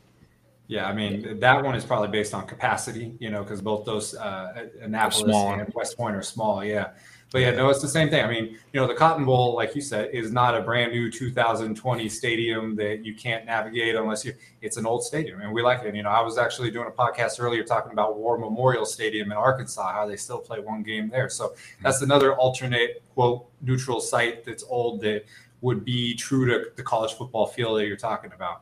[0.68, 4.16] Yeah, I mean that one is probably based on capacity, you know, because both those
[4.16, 6.64] uh, Annapolis and West Point are small.
[6.64, 6.90] Yeah,
[7.36, 8.24] but yeah, no, it's the same thing.
[8.24, 11.12] I mean, you know, the Cotton Bowl, like you said, is not a brand new
[11.12, 14.34] 2020 stadium that you can't navigate unless you.
[14.62, 15.88] It's an old stadium, and we like it.
[15.88, 19.34] And, you know, I was actually doing a podcast earlier talking about War Memorial Stadium
[19.34, 21.28] in Arkansas, how they still play one game there.
[21.28, 21.84] So hmm.
[21.84, 25.26] that's another alternate quote neutral site that's old that
[25.60, 28.62] would be true to the college football feel that you're talking about.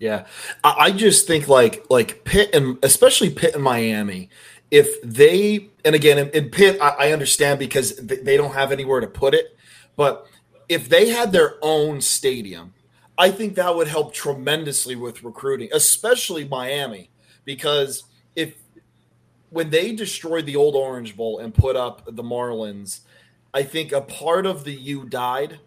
[0.00, 0.26] Yeah,
[0.64, 4.30] I just think like like Pitt and especially Pitt and Miami
[4.70, 9.00] if they and again in, in Pitt, I, I, understand because they don't have anywhere
[9.00, 9.56] to put it,
[9.96, 10.26] but
[10.68, 12.72] if they had their own stadium,
[13.18, 17.10] I think that would help tremendously with recruiting, especially Miami,
[17.44, 18.04] because
[18.36, 18.54] if
[19.50, 23.00] when they destroyed the old Orange Bowl and put up the Marlins,
[23.52, 25.58] I think a part of the U died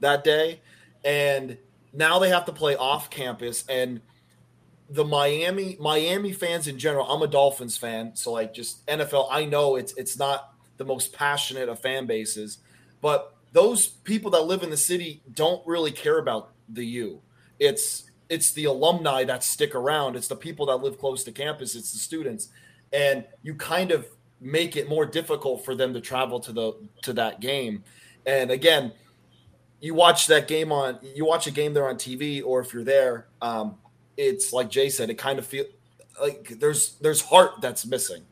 [0.00, 0.60] that day,
[1.04, 1.58] and
[1.92, 4.00] now they have to play off campus and
[4.90, 7.06] the Miami Miami fans in general.
[7.06, 9.28] I'm a Dolphins fan, so like just NFL.
[9.30, 12.58] I know it's it's not the most passionate of fan bases,
[13.00, 17.20] but those people that live in the city don't really care about the U.
[17.58, 20.16] It's it's the alumni that stick around.
[20.16, 21.74] It's the people that live close to campus.
[21.74, 22.48] It's the students,
[22.92, 24.06] and you kind of
[24.40, 27.84] make it more difficult for them to travel to the to that game.
[28.26, 28.92] And again,
[29.80, 32.84] you watch that game on you watch a game there on TV, or if you're
[32.84, 33.76] there, um,
[34.16, 35.64] it's like Jay said, it kind of feel
[36.20, 38.22] like there's there's heart that's missing.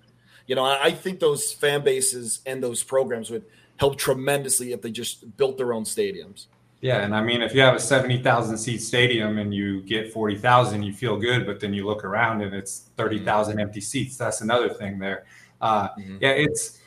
[0.46, 3.44] You know, I, I think those fan bases and those programs would
[3.76, 6.46] help tremendously if they just built their own stadiums.
[6.80, 10.12] Yeah, and I mean, if you have a seventy thousand seat stadium and you get
[10.12, 11.46] forty thousand, you feel good.
[11.46, 14.16] But then you look around and it's thirty thousand empty seats.
[14.16, 15.26] That's another thing there.
[15.60, 16.16] Uh, mm-hmm.
[16.20, 16.79] Yeah, it's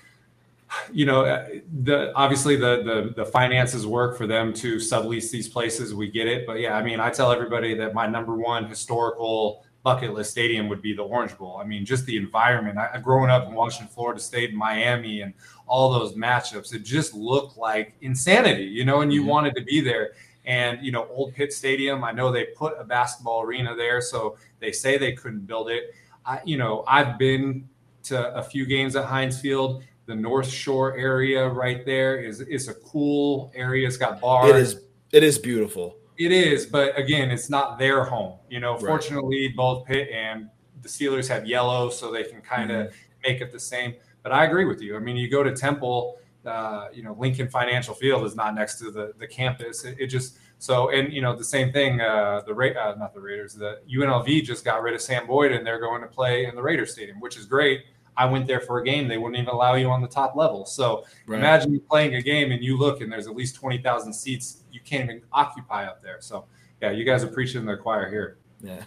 [0.92, 1.48] you know, uh,
[1.84, 5.94] the obviously the, the the finances work for them to sublease these places.
[5.94, 9.66] We get it, but yeah, I mean, I tell everybody that my number one historical
[9.84, 11.60] bucket list stadium would be the Orange Bowl.
[11.62, 12.78] I mean, just the environment.
[12.78, 15.34] I, growing up in Washington, Florida State and Miami and
[15.68, 19.02] all those matchups, it just looked like insanity, you know.
[19.02, 19.30] And you mm-hmm.
[19.30, 20.14] wanted to be there.
[20.46, 22.04] And you know, Old Pitt Stadium.
[22.04, 25.94] I know they put a basketball arena there, so they say they couldn't build it.
[26.26, 27.68] I, you know, I've been
[28.04, 32.68] to a few games at Heinz Field the North Shore area right there is is
[32.68, 33.88] a cool area.
[33.88, 34.50] It's got bars.
[34.50, 35.98] It is it is beautiful.
[36.18, 38.38] It is, but again, it's not their home.
[38.50, 38.82] You know, right.
[38.82, 40.50] fortunately, both Pitt and
[40.82, 43.32] the Steelers have yellow, so they can kind of mm-hmm.
[43.32, 43.96] make it the same.
[44.22, 44.96] But I agree with you.
[44.96, 48.78] I mean, you go to Temple, uh, you know, Lincoln Financial Field is not next
[48.80, 49.86] to the the campus.
[49.86, 52.00] It, it just so, and you know, the same thing.
[52.00, 53.54] Uh, the Ra- uh, not the Raiders.
[53.54, 56.62] The UNLV just got rid of Sam Boyd, and they're going to play in the
[56.62, 57.86] Raiders Stadium, which is great
[58.18, 59.08] I went there for a game.
[59.08, 60.66] They wouldn't even allow you on the top level.
[60.66, 61.40] So right.
[61.40, 65.06] imagine playing a game and you look and there's at least 20,000 seats you can't
[65.06, 66.18] even occupy up there.
[66.20, 66.46] So,
[66.82, 68.38] yeah, you guys are preaching the choir here.
[68.62, 68.84] Yeah.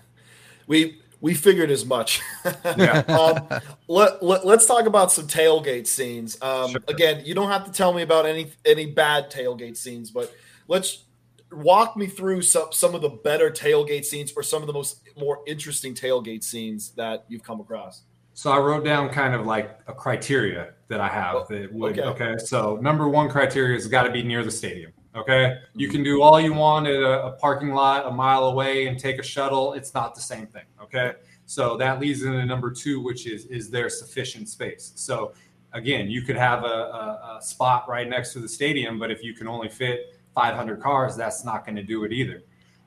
[0.66, 2.20] We, we figured as much.
[2.76, 3.02] yeah.
[3.08, 6.40] um, let, let, us talk about some tailgate scenes.
[6.42, 6.80] Um, sure.
[6.88, 10.32] Again, you don't have to tell me about any any bad tailgate scenes, but
[10.68, 11.04] let's
[11.52, 15.08] walk me through some some of the better tailgate scenes or some of the most
[15.16, 18.02] more interesting tailgate scenes that you've come across.
[18.36, 22.24] So I wrote down kind of like a criteria that I have that would okay.
[22.24, 22.44] okay.
[22.44, 24.92] So number one criteria has got to be near the stadium.
[25.16, 25.56] Okay.
[25.74, 28.98] You can do all you want at a, a, parking lot a mile away and
[28.98, 29.72] take a shuttle.
[29.72, 30.64] It's not the same thing.
[30.82, 31.14] Okay.
[31.46, 34.92] So that leads into number two, which is is there sufficient space?
[34.96, 35.32] So
[35.72, 39.24] again, you could have a, a, a spot right next to the stadium, but if
[39.24, 42.42] you can only fit 500 cars, that's not going to do it either.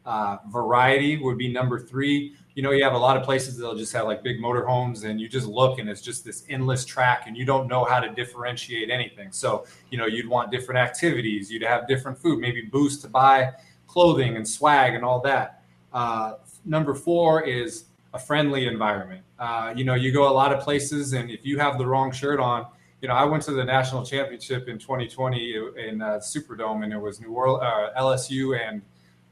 [0.05, 3.73] Uh, variety would be number three you know, you have a lot of places that'll
[3.73, 7.23] just have like big motorhomes and you just look and it's just this endless track
[7.25, 9.31] and you don't know how to differentiate anything.
[9.31, 13.53] So, you know, you'd want different activities, you'd have different food, maybe booths to buy
[13.87, 15.63] clothing and swag and all that.
[15.93, 16.33] Uh,
[16.65, 19.23] number four is a friendly environment.
[19.39, 22.11] Uh, you know, you go a lot of places and if you have the wrong
[22.11, 22.65] shirt on,
[23.01, 26.99] you know, I went to the national championship in 2020 in uh, Superdome and it
[26.99, 28.81] was New Orleans, uh, LSU and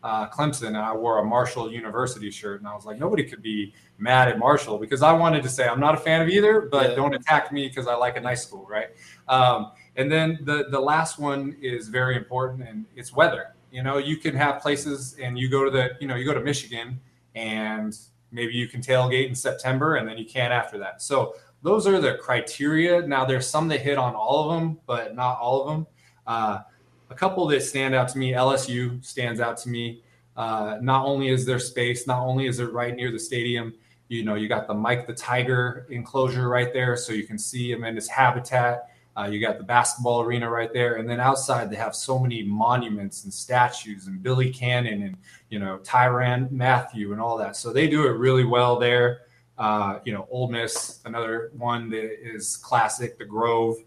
[0.03, 3.41] uh, Clemson, and I wore a Marshall University shirt, and I was like, nobody could
[3.41, 6.61] be mad at Marshall because I wanted to say I'm not a fan of either,
[6.61, 6.95] but yeah.
[6.95, 8.89] don't attack me because I like a nice school, right?
[9.27, 13.55] Um, and then the the last one is very important, and it's weather.
[13.71, 16.33] You know, you can have places, and you go to the, you know, you go
[16.33, 16.99] to Michigan,
[17.35, 17.97] and
[18.31, 21.01] maybe you can tailgate in September, and then you can't after that.
[21.01, 23.05] So those are the criteria.
[23.05, 25.87] Now there's some that hit on all of them, but not all of them.
[26.25, 26.59] Uh,
[27.09, 30.03] a couple that stand out to me, LSU stands out to me.
[30.35, 33.73] Uh, not only is there space, not only is it right near the stadium,
[34.09, 37.71] you know, you got the Mike the Tiger enclosure right there, so you can see
[37.71, 38.89] him in his habitat.
[39.17, 42.43] Uh, you got the basketball arena right there, and then outside they have so many
[42.43, 45.17] monuments and statues and Billy Cannon and
[45.49, 47.55] you know Tyrann Mathieu and all that.
[47.55, 49.21] So they do it really well there.
[49.57, 53.77] Uh, you know, Ole Miss, another one that is classic, the Grove.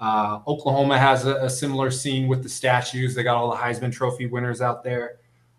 [0.00, 3.16] Uh, Oklahoma has a, a, similar scene with the statues.
[3.16, 5.16] They got all the Heisman Trophy winners out there.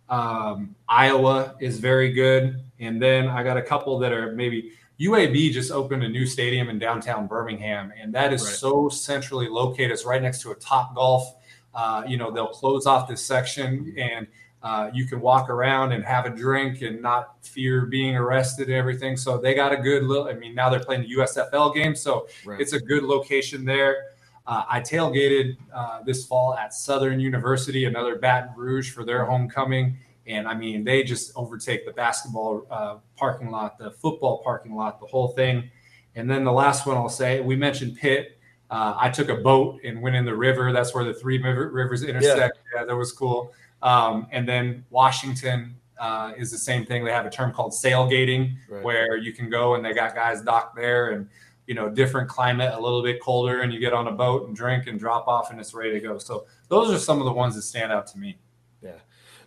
[0.07, 5.51] Um, Iowa is very good, and then I got a couple that are maybe UAB
[5.51, 8.53] just opened a new stadium in downtown Birmingham, and that is right.
[8.53, 9.91] so centrally located.
[9.91, 11.35] It's right next to a Top Golf.
[11.73, 14.25] Uh, you know, they'll close off this section, and
[14.61, 18.75] uh, you can walk around and have a drink and not fear being arrested and
[18.75, 19.15] everything.
[19.15, 20.27] So they got a good little.
[20.27, 22.59] I mean, now they're playing the USFL game, so right.
[22.59, 24.03] it's a good location there.
[24.49, 29.97] Uh, I tailgated uh, this fall at Southern University, another Baton Rouge for their homecoming
[30.29, 34.99] and I mean, they just overtake the basketball uh, parking lot, the football parking lot,
[34.99, 35.69] the whole thing.
[36.15, 38.37] And then the last one I'll say, we mentioned Pitt.
[38.69, 40.71] Uh, I took a boat and went in the river.
[40.71, 42.59] That's where the three rivers intersect.
[42.73, 43.53] Yeah, yeah that was cool.
[43.81, 47.03] Um, and then Washington uh, is the same thing.
[47.03, 48.83] They have a term called sailgating, right.
[48.83, 51.27] where you can go and they got guys docked there, and
[51.69, 54.55] you know, different climate, a little bit colder, and you get on a boat and
[54.55, 56.17] drink and drop off, and it's ready to go.
[56.17, 58.39] So those are some of the ones that stand out to me.
[58.81, 58.97] Yeah.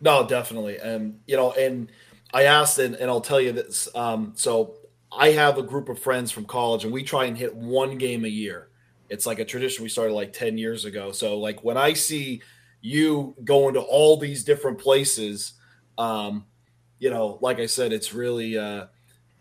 [0.00, 0.78] No, definitely.
[0.78, 1.90] And, you know, and
[2.32, 3.88] I asked, and, and I'll tell you this.
[3.96, 4.76] Um, so
[5.10, 8.24] I have a group of friends from college, and we try and hit one game
[8.24, 8.68] a year.
[9.08, 11.10] It's like a tradition we started like 10 years ago.
[11.10, 12.40] So, like, when I see
[12.80, 15.54] you going to all these different places,
[15.98, 16.46] um,
[17.00, 18.86] you know, like I said, it's really, uh,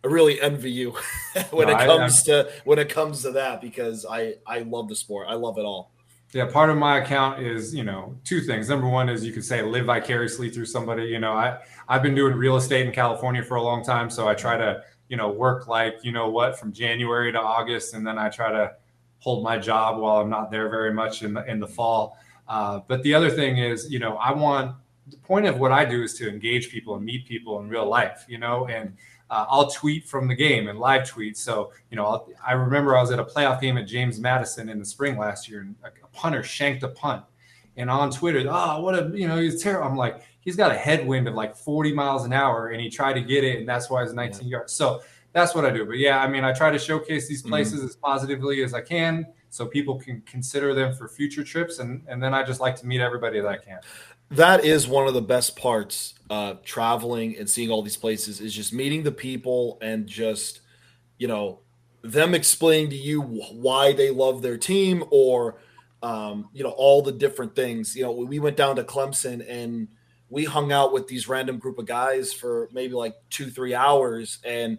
[0.03, 0.91] I really envy you
[1.51, 4.87] when no, it comes I, to when it comes to that because I I love
[4.89, 5.27] the sport.
[5.29, 5.91] I love it all.
[6.33, 8.69] Yeah, part of my account is, you know, two things.
[8.69, 11.03] Number one is you could say live vicariously through somebody.
[11.03, 11.59] You know, I
[11.89, 14.81] I've been doing real estate in California for a long time, so I try to,
[15.09, 18.51] you know, work like, you know what, from January to August and then I try
[18.51, 18.71] to
[19.19, 22.17] hold my job while I'm not there very much in the in the fall.
[22.47, 24.75] Uh, but the other thing is, you know, I want
[25.07, 27.87] the point of what I do is to engage people and meet people in real
[27.87, 28.95] life, you know, and
[29.31, 31.37] uh, I'll tweet from the game and live tweet.
[31.37, 34.67] So, you know, I'll, i remember I was at a playoff game at James Madison
[34.67, 37.23] in the spring last year, and a, punter shanked a punt.
[37.77, 39.87] And on Twitter, oh, what a, you know, he's terrible.
[39.87, 43.13] I'm like, he's got a headwind of like 40 miles an hour, and he tried
[43.13, 44.51] to get it, and that's why it's 19 yeah.
[44.51, 44.73] yards.
[44.73, 45.85] So that's what I do.
[45.85, 47.51] But yeah, I mean, I try to showcase these mm-hmm.
[47.51, 47.85] places mm-hmm.
[47.85, 51.79] as positively as I can so people can consider them for future trips.
[51.79, 53.79] And, and then I just like to meet everybody that I can
[54.31, 58.55] that is one of the best parts uh traveling and seeing all these places is
[58.55, 60.61] just meeting the people and just
[61.17, 61.59] you know
[62.03, 65.57] them explaining to you why they love their team or
[66.01, 69.89] um you know all the different things you know we went down to clemson and
[70.29, 74.39] we hung out with these random group of guys for maybe like two three hours
[74.45, 74.77] and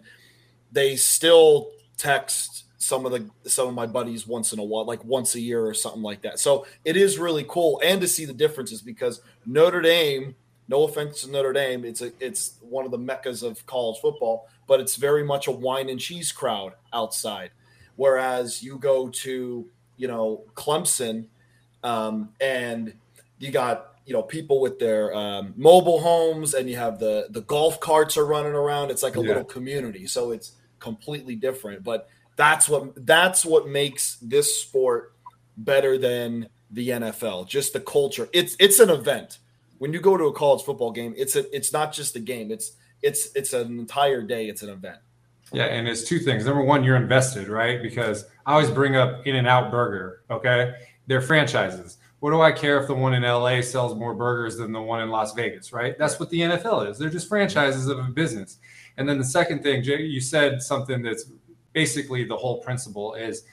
[0.71, 5.03] they still text some of the some of my buddies once in a while, like
[5.05, 6.37] once a year or something like that.
[6.37, 10.35] So it is really cool and to see the differences because Notre Dame,
[10.67, 14.47] no offense to Notre Dame, it's a it's one of the meccas of college football,
[14.67, 17.51] but it's very much a wine and cheese crowd outside.
[17.95, 21.25] Whereas you go to you know Clemson,
[21.83, 22.93] um, and
[23.39, 27.41] you got you know people with their um, mobile homes, and you have the the
[27.41, 28.89] golf carts are running around.
[28.89, 29.27] It's like a yeah.
[29.27, 31.83] little community, so it's completely different.
[31.83, 35.13] But that's what that's what makes this sport
[35.57, 37.47] better than the NFL.
[37.47, 38.29] Just the culture.
[38.33, 39.39] It's it's an event.
[39.77, 42.51] When you go to a college football game, it's a it's not just a game.
[42.51, 44.47] It's it's it's an entire day.
[44.47, 44.97] It's an event.
[45.51, 46.45] Yeah, and it's two things.
[46.45, 47.81] Number one, you're invested, right?
[47.81, 50.23] Because I always bring up In and Out Burger.
[50.31, 50.73] Okay,
[51.07, 51.97] they're franchises.
[52.23, 55.01] What do I care if the one in LA sells more burgers than the one
[55.01, 55.97] in Las Vegas, right?
[55.97, 56.97] That's what the NFL is.
[56.97, 58.59] They're just franchises of a business.
[58.95, 61.25] And then the second thing, Jay, you said something that's
[61.73, 63.43] basically the whole principle is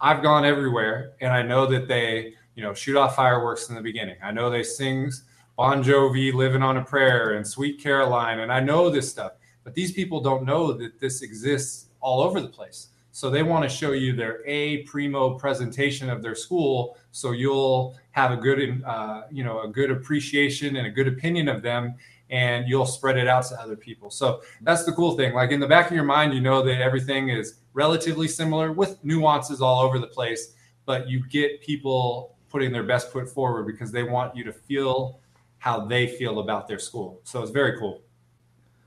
[0.00, 3.82] I've gone everywhere and I know that they, you know, shoot off fireworks in the
[3.82, 4.16] beginning.
[4.22, 5.10] I know they sing
[5.56, 9.34] Bon Jovi, Living on a Prayer, and Sweet Caroline, and I know this stuff.
[9.62, 12.88] But these people don't know that this exists all over the place.
[13.12, 17.96] So they want to show you their a primo presentation of their school, so you'll
[18.10, 21.94] have a good, uh, you know, a good appreciation and a good opinion of them,
[22.30, 24.10] and you'll spread it out to other people.
[24.10, 25.34] So that's the cool thing.
[25.34, 29.02] Like in the back of your mind, you know that everything is relatively similar with
[29.04, 33.92] nuances all over the place, but you get people putting their best foot forward because
[33.92, 35.20] they want you to feel
[35.64, 37.22] how they feel about their school.
[37.24, 38.02] So it's very cool.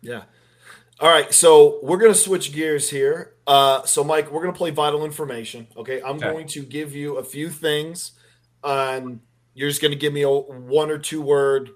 [0.02, 0.26] Yeah.
[1.00, 3.34] All right, so we're going to switch gears here.
[3.48, 5.66] Uh, so, Mike, we're going to play vital information.
[5.76, 6.30] Okay, I'm okay.
[6.30, 8.12] going to give you a few things,
[8.64, 9.20] and
[9.56, 11.72] you're just going to give me a one or two word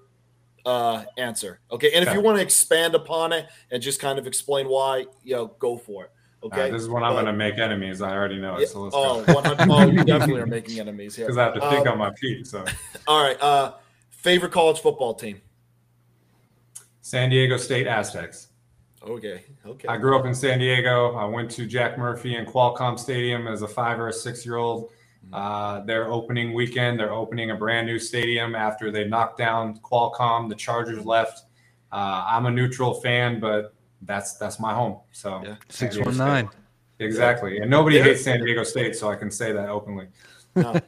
[0.64, 1.58] uh, answer.
[1.72, 5.06] Okay, and if you want to expand upon it and just kind of explain why,
[5.24, 6.12] you know, go for it.
[6.44, 6.62] Okay.
[6.62, 8.02] Okay, this is when I'm But- to make enemies.
[8.02, 8.68] I already know Yeah, it.
[8.68, 9.34] So let's oh, go.
[9.34, 11.26] 100 oh, you definitely are making enemies here.
[11.26, 12.46] Because I have to think Um, on my feet.
[12.46, 12.64] So
[13.08, 13.74] All right, uh,
[14.22, 15.40] favorite college football team.
[17.00, 18.48] San Diego State Aztecs.
[19.06, 19.88] Okay, okay.
[19.88, 21.16] I grew up in San Diego.
[21.16, 24.56] I went to Jack Murphy and Qualcomm Stadium as a five or a six year
[24.56, 24.90] old.
[25.32, 30.48] Uh, their opening weekend, they're opening a brand new stadium after they knocked down Qualcomm.
[30.48, 31.44] The Chargers left.
[31.90, 34.98] Uh, I'm a neutral fan, but that's that's my home.
[35.10, 35.48] So Yeah.
[35.68, 36.24] San Six Diego one State.
[36.24, 36.48] nine.
[37.00, 37.58] exactly.
[37.58, 40.06] And nobody They're- hates San Diego State, so I can say that openly.
[40.54, 40.78] Uh,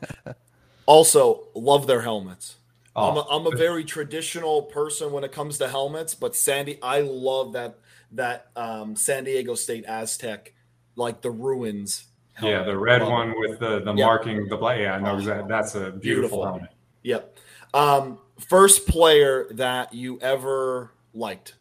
[0.85, 2.57] also, love their helmets.
[2.97, 6.79] I'm, Oh, a, I'm a very traditional person when it comes to helmets, but Sandy,
[6.83, 7.79] I love that
[8.13, 10.55] that um, San Diego State Aztec,
[10.95, 12.05] like the ruins.
[12.41, 13.13] yeah, the red Love it.
[13.13, 14.07] one with the the Yeah.
[14.07, 14.79] marking, the black.
[14.79, 15.49] Yeah, I know Oh, exactly.
[15.49, 16.45] That's a beautiful, beautiful.
[16.45, 16.71] helmet.
[17.03, 17.37] Yep.
[17.75, 21.55] Um, first player that you ever liked.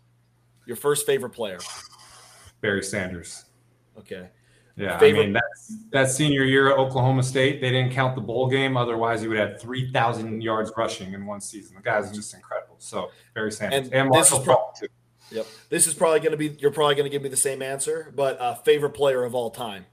[0.68, 1.58] Your first favorite player.
[2.62, 3.46] Barry Sanders.
[3.98, 4.30] Okay.
[4.76, 7.62] Yeah, Favorite- I mean that's that senior year at Oklahoma State.
[7.62, 8.76] They didn't count the bowl game.
[8.76, 11.76] Otherwise, he would have three thousand yards rushing in one season.
[11.76, 12.76] The guy's just incredible.
[12.80, 14.88] So Barry Sanders And and, this Marshall is pro- too.
[15.32, 15.46] Yep.
[15.70, 16.50] This is probably going to be.
[16.60, 19.52] You're probably going to give me the same answer, but uh, favorite player of all
[19.52, 19.86] time.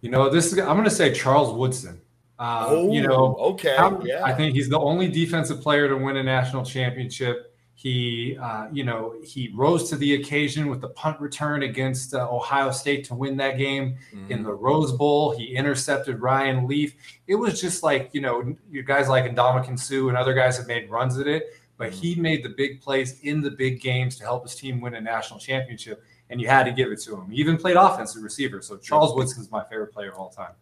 [0.00, 2.00] You know, this is I'm going to say Charles Woodson.
[2.38, 3.74] Uh, oh, you know, Okay.
[3.76, 4.24] I'm- yeah.
[4.24, 7.53] I think he's the only defensive player to win a national championship.
[7.76, 12.28] He, uh, you know, he rose to the occasion with the punt return against uh,
[12.30, 13.96] Ohio State to win that game.
[14.14, 14.30] Mhm.
[14.30, 15.36] in the Rose Bowl.
[15.36, 16.94] He intercepted Ryan Leaf.
[17.26, 20.66] It was just like, you know, you guys like Ndamukong Suh and other guys have
[20.68, 24.24] made runs at it, but he made the big plays in the big games to
[24.24, 27.28] help his team win a national championship, and you had to give it to him.
[27.30, 28.62] He even played offensive receiver.
[28.62, 30.52] So Charles Woodson's my favorite player of all time.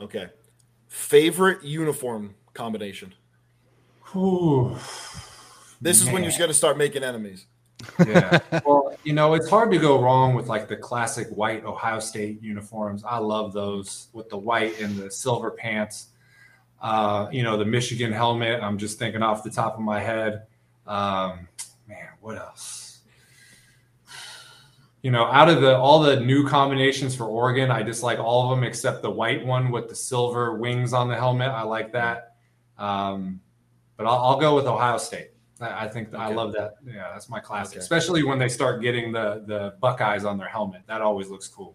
[0.00, 0.26] Okay.
[0.88, 3.14] Favorite uniform combination.
[4.12, 4.76] Whew.
[5.80, 7.46] This is when you're going to start making enemies.
[8.06, 8.38] yeah.
[8.64, 12.42] Well, you know, it's hard to go wrong with like the classic white Ohio State
[12.42, 13.04] uniforms.
[13.04, 16.08] I love those with the white and the silver pants.
[16.80, 18.62] Uh, you know, the Michigan helmet.
[18.62, 20.46] I'm just thinking off the top of my head.
[20.86, 21.48] Um,
[21.88, 23.00] man, what else?
[25.02, 28.56] You know, out of the all the new combinations for Oregon, I dislike all of
[28.56, 31.48] them except the white one with the silver wings on the helmet.
[31.48, 32.34] I like that.
[32.78, 33.40] Um,
[33.96, 35.30] but I'll, I'll go with Ohio State.
[35.60, 36.74] I think I love that.
[36.86, 37.82] Yeah, that's my classic, Okay.
[37.82, 40.82] especially when they start getting the the Buckeyes on their helmet.
[40.86, 41.74] That always looks cool.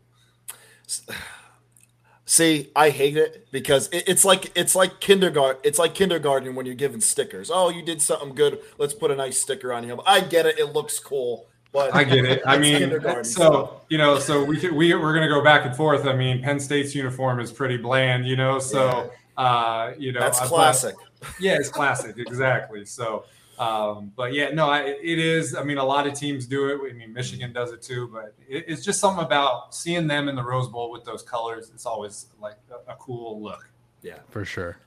[2.25, 5.61] See, I hate it because it, it's like it's like kindergarten.
[5.63, 7.49] It's like kindergarten when you're given stickers.
[7.51, 8.59] Oh, you did something good.
[8.77, 9.99] Let's put a nice sticker on him.
[10.05, 10.59] I get it.
[10.59, 12.41] It looks cool, but I get it.
[12.45, 15.75] I mean, kindergarten so you know, so we could, we we're gonna go back and
[15.75, 16.05] forth.
[16.05, 18.59] I mean, Penn State's uniform is pretty bland, you know.
[18.59, 20.95] So uh, you know, that's classic.
[21.39, 22.85] yeah, it's classic, exactly.
[22.85, 23.25] So,
[23.61, 25.55] um, but yeah, no, I, it is.
[25.55, 26.89] I mean, a lot of teams do it.
[26.89, 28.09] I mean, Michigan does it too.
[28.11, 31.69] But it, it's just something about seeing them in the Rose Bowl with those colors.
[31.71, 33.69] It's always like a, a cool look.
[34.01, 34.17] Yeah.
[34.31, 34.77] for sure.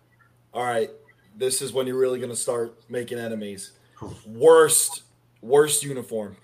[0.52, 0.90] All right.
[1.36, 3.72] This is when you're really going to start making enemies.
[4.26, 5.04] Worst,
[5.40, 6.36] worst uniform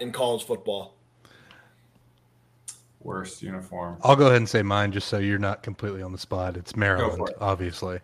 [0.00, 0.94] in college football.
[3.00, 3.98] Worst uniform.
[4.02, 6.56] I'll go ahead and say mine just so you're not completely on the spot.
[6.56, 7.36] It's Maryland, it.
[7.38, 8.00] obviously.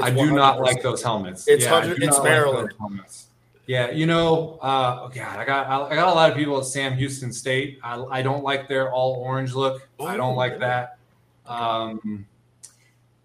[0.00, 1.48] I do not like those helmets.
[1.48, 2.24] It's Yeah, 100 it's not
[2.54, 3.26] like helmets.
[3.66, 6.64] Yeah, you know, uh, oh God, I got I got a lot of people at
[6.64, 7.78] Sam Houston State.
[7.84, 9.88] I, I don't like their all orange look.
[10.00, 10.60] I Oh, don't like really?
[10.62, 10.98] that.
[11.46, 12.26] Um,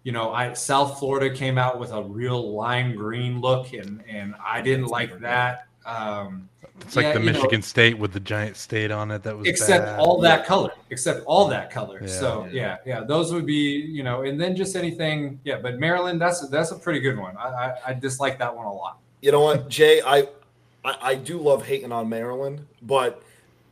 [0.04, 4.36] you know, I South Florida came out with a real lime green look, and and
[4.44, 5.66] I didn't like that.
[5.86, 6.48] Um,
[6.82, 9.22] It's like Yeah, the you know- Michigan State with the giant state on it.
[9.22, 9.98] That was except bad.
[9.98, 12.00] all that color, except all that color.
[12.02, 12.06] Yeah.
[12.08, 15.40] so yeah, yeah, those would be you know, and then just anything.
[15.44, 17.34] Yeah, but Maryland, that's that's a pretty good one.
[17.38, 18.98] I I, I dislike that one a lot.
[19.22, 20.02] You know what, Jay?
[20.02, 20.28] I,
[20.84, 23.22] I I do love hating on Maryland, but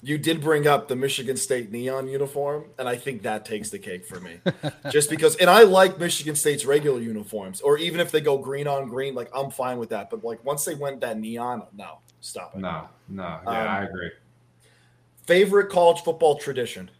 [0.02, 3.78] you did bring up the Michigan State neon uniform, and I think that takes the
[3.78, 4.38] cake for me.
[4.90, 8.66] Just because, and I like Michigan State's regular uniforms, or even if they go green
[8.66, 10.08] on green, like I'm fine with that.
[10.10, 12.58] But like once they went that neon, no, stop it.
[12.58, 14.10] No, no, yeah, Um, I agree.
[15.26, 16.90] Favorite college football tradition?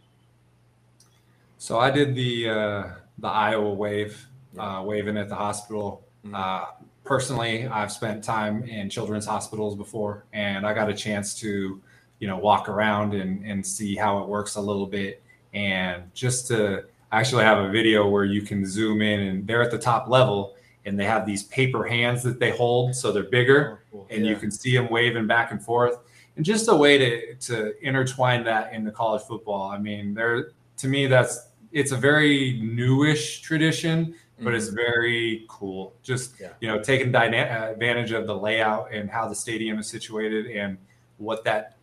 [1.57, 2.83] So I did the uh,
[3.17, 6.03] the Iowa wave, uh, waving at the hospital.
[6.25, 6.35] Mhm.
[6.35, 6.65] Uh,
[7.03, 11.81] personally, I've spent time in children's hospitals before, and I got a chance to,
[12.19, 15.21] you know, walk around and, and see how it works a little bit,
[15.53, 19.71] and just to actually have a video where you can zoom in, and they're at
[19.71, 20.55] the top level,
[20.85, 23.79] and they have these paper hands that they hold, so they're bigger,
[24.09, 25.97] and you can see them waving back and forth
[26.35, 30.87] and just a way to to intertwine that into college football i mean there to
[30.87, 34.75] me that's it's a very newish tradition, but it's Mhm.
[34.75, 35.93] very cool.
[36.03, 36.53] Just Yeah.
[36.61, 40.77] you know, taking dyna- advantage of the layout and how the stadium is situated and
[41.17, 41.75] what that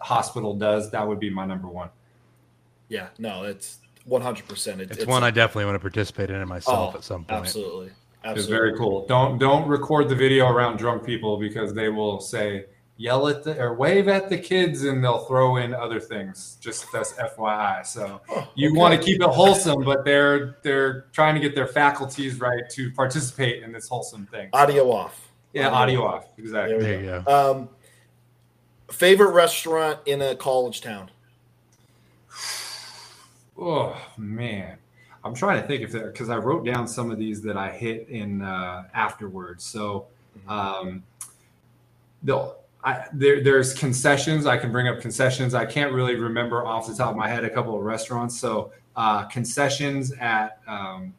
[0.00, 0.90] hospital does.
[0.92, 1.90] That would be my number one.
[2.88, 4.80] yeah, no, it's one hundred percent.
[4.80, 7.40] It's, one I definitely want to participate in myself Oh, at some point.
[7.40, 7.90] absolutely,
[8.24, 9.06] It's very cool.
[9.06, 12.66] Don't don't record the video around drunk people because they will say
[12.96, 16.56] yell at the or wave at the kids and they'll throw in other things.
[16.60, 17.84] Just that's FYI.
[17.84, 18.78] So Oh, you okay.
[18.78, 22.90] want to keep it wholesome, but they're they're trying to get their faculties right to
[22.92, 24.48] participate in this wholesome thing.
[24.52, 25.28] audio off.
[25.52, 26.28] yeah, audio off.
[26.38, 26.78] Exactly.
[26.78, 27.50] There There we you go.
[27.50, 27.68] Um,
[28.90, 31.10] favorite restaurant in a college town?
[33.58, 34.78] Oh man,
[35.24, 37.70] I'm trying to think if there because I wrote down some of these that I
[37.70, 39.64] hit in uh, afterwards.
[39.64, 40.06] So
[40.46, 41.02] um,
[42.22, 42.54] the
[42.84, 44.44] I, there there's concessions.
[44.44, 45.54] I can bring up concessions.
[45.54, 48.38] I can't really remember off the top of my head a couple of restaurants.
[48.38, 51.14] So uh, concessions at um,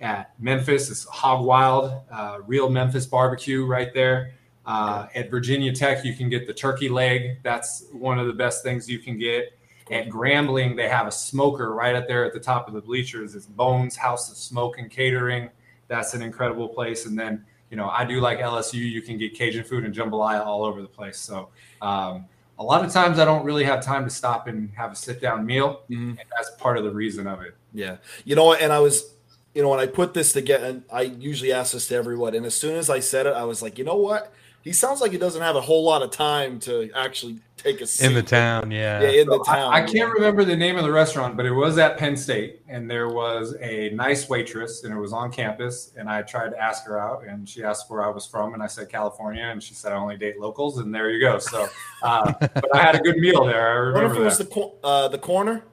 [0.00, 4.32] at Memphis is Hog Wild, uh, real Memphis barbecue right there.
[4.64, 7.38] Uh, at Virginia Tech, you can get the turkey leg.
[7.42, 9.55] That's one of the best things you can get.
[9.90, 13.34] At Grambling, they have a smoker right up there at the top of the bleachers.
[13.34, 15.48] It's Bones House of Smoke and Catering.
[15.86, 17.06] That's an incredible place.
[17.06, 18.74] And then, you know, I do like LSU.
[18.74, 21.18] You can get Cajun food and jambalaya all over the place.
[21.18, 21.50] So
[21.82, 22.24] um,
[22.58, 25.20] a lot of times I don't really have time to stop and have a sit
[25.20, 25.82] down meal.
[25.88, 26.10] Mhm.
[26.10, 27.54] And that's part of the reason of it.
[27.72, 28.54] Yeah, you know?
[28.54, 29.14] And I was,
[29.54, 32.44] you know, when I put this together, and I usually ask this to everyone, and
[32.44, 34.32] as soon as I said it, I was like, you know what?
[34.62, 37.86] He sounds like he doesn't have a whole lot of time to actually take a
[37.86, 39.00] seat in the town, yeah.
[39.02, 39.72] Yeah, in the So I- town.
[39.74, 42.88] I, can't remember the name of the restaurant, but it was at Penn State, and
[42.90, 45.92] there was a nice waitress, and it was on campus.
[45.96, 48.62] And I tried to ask her out, and she asked where I was from, and
[48.62, 51.38] I said California, and she said I only date locals, and there you go.
[51.38, 51.68] So,
[52.02, 53.68] uh, but I had a good meal there.
[53.68, 54.44] I I wonder if remember it was that.
[54.44, 55.64] the cor- uh, the corner.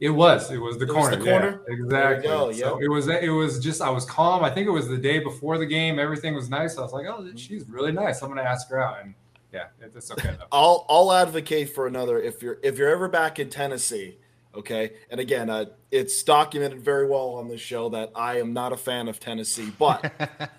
[0.00, 0.52] It was.
[0.52, 1.16] It was the It was corner.
[1.16, 1.62] the yeah, corner?
[1.66, 2.28] exactly.
[2.28, 2.82] go, So yep.
[2.84, 3.08] it was.
[3.08, 3.80] It was just.
[3.82, 4.44] I was calm.
[4.44, 5.98] I think it was the day before the game.
[5.98, 6.78] Everything was nice.
[6.78, 8.22] I was like, oh, she's really nice.
[8.22, 8.98] I'm going to ask her out.
[9.02, 9.12] And
[9.52, 10.46] yeah, it- it's okay though.
[10.52, 14.18] I'll I'll advocate for another if you're if you're ever back in Tennessee,
[14.54, 14.92] okay.
[15.10, 18.76] And again, uh, it's documented very well on this show that I am not a
[18.76, 20.12] fan of Tennessee, but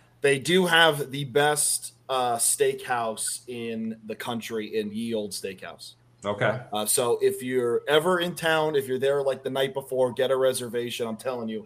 [0.21, 5.93] they do have the best uh, steakhouse in the country in Ye Olde Steakhouse.
[6.25, 6.59] Okay.
[6.73, 10.31] Uh, so if you're ever in town, if you're there like the night before, get
[10.31, 11.07] a reservation.
[11.07, 11.65] I'm telling you,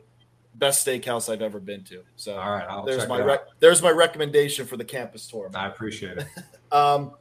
[0.56, 2.04] best steakhouse I've ever been to.
[2.16, 2.66] So All right.
[2.70, 3.28] I'll there's check my it out.
[3.28, 5.50] rec- there's my recommendation for the campus tour.
[5.54, 6.28] I appreciate it.
[6.72, 7.12] Um,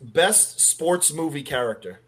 [0.00, 2.00] best sports movie character.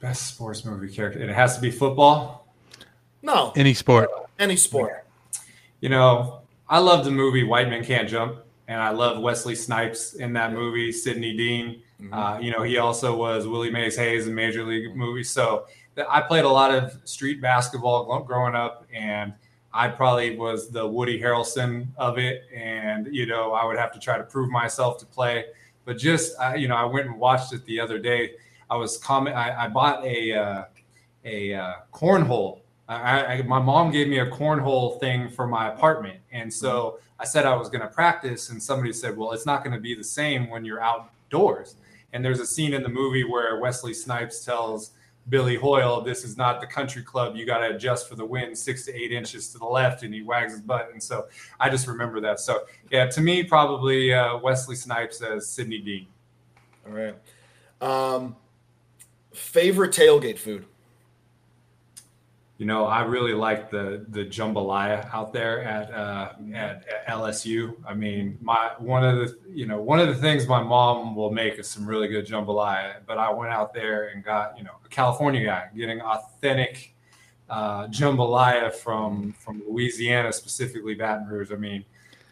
[0.00, 1.20] Best sports movie character.
[1.20, 2.46] And it has to be football.
[3.22, 4.08] No, Any sport.
[4.38, 5.04] any sport.
[5.80, 8.36] You know, I love the movie White Men Can't Jump,
[8.68, 11.82] and I love Wesley Snipes in that movie, Sidney Deane.
[12.00, 12.12] Mhm.
[12.14, 15.30] Uh, you know, he also was Willie Mays Hayes in Major League movies.
[15.30, 15.77] So th-
[16.08, 19.32] I played a lot of street basketball growing up, and
[19.72, 22.44] I probably was the Woody Harrelson of it.
[22.54, 25.46] And, you know, I would have to try to prove myself to play.
[25.84, 28.32] But just, uh, you know, I went and watched it the other day.
[28.70, 29.36] I was comment.
[29.36, 30.64] I, I bought a uh,
[31.24, 32.60] a uh, cornhole.
[32.88, 37.24] I, I, my mom gave me a cornhole thing for my apartment, and so I
[37.24, 38.50] said I was going to practice.
[38.50, 41.76] And somebody said, "Well, it's not going to be the same when you're outdoors."
[42.12, 44.92] And there's a scene in the movie where Wesley Snipes tells
[45.28, 47.36] Billy Hoyle, "This is not the country club.
[47.36, 50.12] You got to adjust for the wind six to eight inches to the left." And
[50.12, 50.90] he wags his butt.
[50.92, 51.26] And so
[51.60, 52.40] I just remember that.
[52.40, 56.06] So yeah, to me, probably uh, Wesley Snipes as Sidney Deane.
[56.86, 57.14] All right.
[57.80, 58.36] Um,
[59.32, 60.64] favorite tailgate food.
[62.58, 67.76] You know, I really like the the jambalaya out there at uh, at, at LSU.
[67.86, 71.30] I mean, my one of the you know one of the things my mom will
[71.30, 72.96] make is some really good jambalaya.
[73.06, 76.96] But I went out there and got you know a California guy getting authentic
[77.48, 81.52] uh, jambalaya from from Louisiana, specifically Baton Rouge.
[81.52, 81.84] I mean,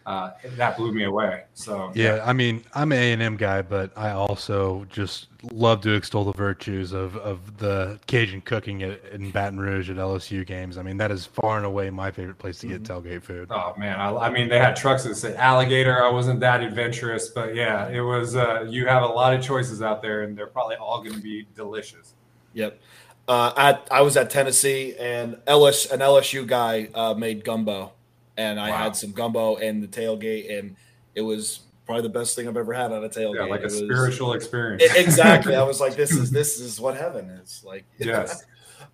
[0.07, 1.42] uh, that blew me away.
[1.54, 5.80] So Yeah, I mean, I'm an A and M guy, but I also just love
[5.80, 10.46] to extol the virtues of, of the Cajun cooking at, in Baton Rouge at LSU
[10.46, 10.78] games.
[10.78, 13.48] I mean, that is far and away my favorite place to get tailgate food.
[13.50, 16.04] Oh man, I, I mean they had trucks that said alligator.
[16.04, 18.36] I wasn't that adventurous, but yeah, it was.
[18.36, 21.22] Uh, you have a lot of choices out there, and they're probably all going to
[21.22, 22.14] be delicious.
[22.54, 22.80] Yep.
[23.26, 27.92] Uh, at I was at Tennessee and LS an LSU guy uh, made gumbo,
[28.37, 28.76] and I Wow.
[28.76, 30.76] had some gumbo and the tailgate, and
[31.14, 33.37] it was probably the best thing I've ever had on a tailgate.
[33.37, 34.82] Yeah, like a It was- spiritual experience.
[34.82, 35.55] E- exactly.
[35.55, 37.84] I was like, this is this is what heaven is like.
[37.99, 38.45] yes.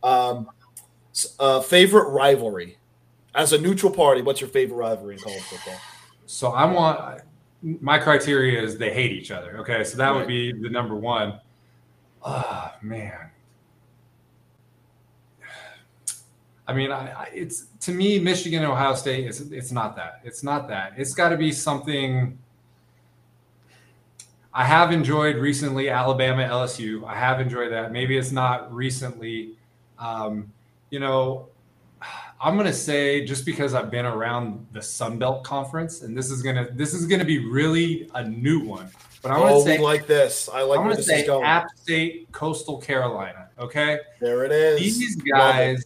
[0.03, 0.49] Um,
[1.39, 2.79] uh, favorite rivalry
[3.35, 4.23] as a neutral party.
[4.23, 5.79] What's your favorite rivalry in college football?
[6.27, 7.23] So I want
[7.63, 9.59] my criteria is they hate each other.
[9.59, 11.39] Okay, so that would be the number one.
[12.25, 13.31] Ah man,
[16.73, 19.27] I mean, I, I, it's to me, Michigan, and Ohio State.
[19.27, 20.21] It's it's not that.
[20.25, 20.95] It's not that.
[20.97, 22.39] It's got to be something.
[24.55, 27.07] I have enjoyed recently Alabama, LSU.
[27.07, 27.93] I have enjoyed that.
[27.93, 29.59] Maybe it's not recently.
[29.99, 30.51] Um,
[30.89, 31.49] you know,
[32.41, 36.41] I'm gonna say just because I've been around the Sun Belt Conference, and this is
[36.41, 38.91] gonna this is gonna be really a new one.
[39.21, 40.49] But I'm gonna oh, say like this.
[40.49, 41.45] I like I'm gonna this say is going.
[41.45, 43.51] App State, Coastal Carolina.
[43.59, 44.81] Okay, there it is.
[44.81, 45.85] these guys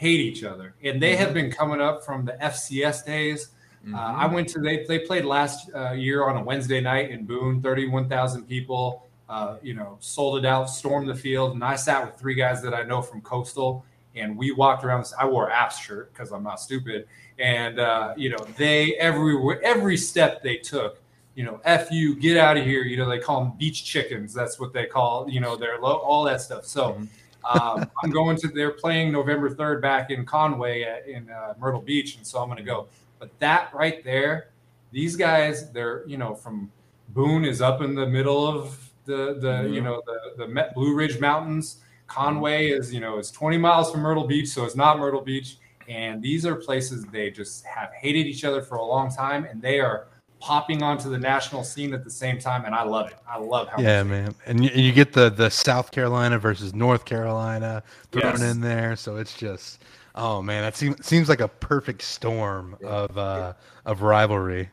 [0.00, 1.18] hate each other, and they Mhm.
[1.18, 3.48] have been coming up from the FCS days.
[3.92, 4.32] Uh, I Mhm.
[4.32, 7.86] went to they they played last uh, year on a Wednesday night in Boone, thirty
[7.86, 9.06] one thousand people.
[9.28, 12.62] Uh, you know, sold it out, stormed the field, and I sat with three guys
[12.62, 13.84] that I know from Coastal,
[14.16, 15.04] and we walked around.
[15.18, 17.06] I wore an Apps shirt because I'm not stupid,
[17.38, 21.00] and uh, you know they every every step they took.
[21.34, 22.82] You know, f you, get out of here.
[22.84, 24.32] You know, they call them beach chickens.
[24.32, 25.28] That's what they call.
[25.28, 26.64] You know, they're low, all that stuff.
[26.64, 26.92] So.
[26.94, 27.08] Mhm.
[27.44, 28.48] Um, I'm going to.
[28.48, 32.48] They're playing November 3rd back in Conway at, in uh, Myrtle Beach, and so I'm
[32.48, 32.88] going to go.
[33.18, 34.48] But that right there,
[34.92, 36.70] these guys, they're you know from
[37.10, 39.74] Boone is up in the middle of the the Mhm.
[39.74, 41.82] you know the the Met Blue Ridge Mountains.
[42.06, 45.58] Conway is you know is 20 miles from Myrtle Beach, so it's not Myrtle Beach.
[45.88, 49.60] And these are places they just have hated each other for a long time, and
[49.60, 50.06] they are
[50.40, 52.64] popping onto the national scene at the same time.
[52.64, 53.16] And I love it.
[53.28, 57.04] I love how Yeah, man, and you, you get the the South Carolina versus North
[57.04, 58.42] Carolina thrown Yes.
[58.42, 59.82] in there, so it's just
[60.14, 62.88] oh man, that seems seems like a perfect storm Yeah.
[62.88, 63.52] of uh
[63.84, 64.70] of rivalry.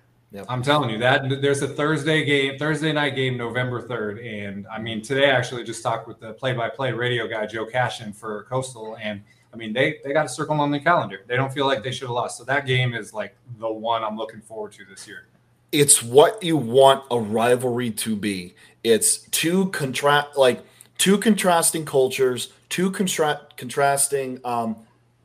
[0.50, 4.24] I'm telling you that there's a Thursday game, Thursday night game, November 3rd.
[4.24, 7.46] And I mean, today I actually just talked with the play by play radio guy,
[7.48, 8.98] Joe Cashin for Coastal.
[9.02, 11.22] And I mean, they, they got a circle on the calendar.
[11.28, 12.38] They don't feel like they should have lost.
[12.38, 15.28] So that game is like the one I'm looking forward to this year.
[15.72, 18.56] It's what you want a rivalry to be.
[18.84, 20.64] It's two contrast like
[20.98, 24.78] two contrasting cultures, two contra- contrasting um,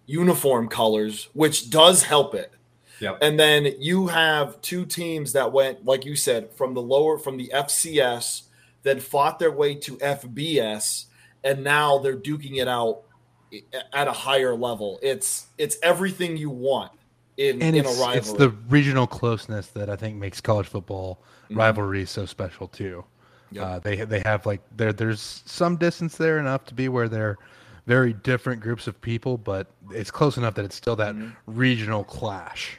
[0.06, 2.52] uniform colors, which does help it.
[3.00, 3.18] Yep.
[3.20, 7.36] And then you have two teams that went, like you said, from the lower from
[7.36, 8.42] the FCS,
[8.84, 11.06] then fought their way to FBS,
[11.42, 13.02] and now they're duking it out
[13.92, 14.98] at a higher level.
[15.02, 16.92] It's it's everything you want
[17.36, 18.18] in, And in it's, a rivalry.
[18.18, 21.18] it's the regional closeness that I think makes college football
[21.50, 21.56] Mhm.
[21.56, 23.04] rivalry so special too.
[23.52, 23.64] Yep.
[23.66, 27.36] Uh, they they have like there there's some distance there enough to be where they're
[27.86, 31.32] very different groups of people, but it's close enough that it's still that Mhm.
[31.46, 32.78] regional clash.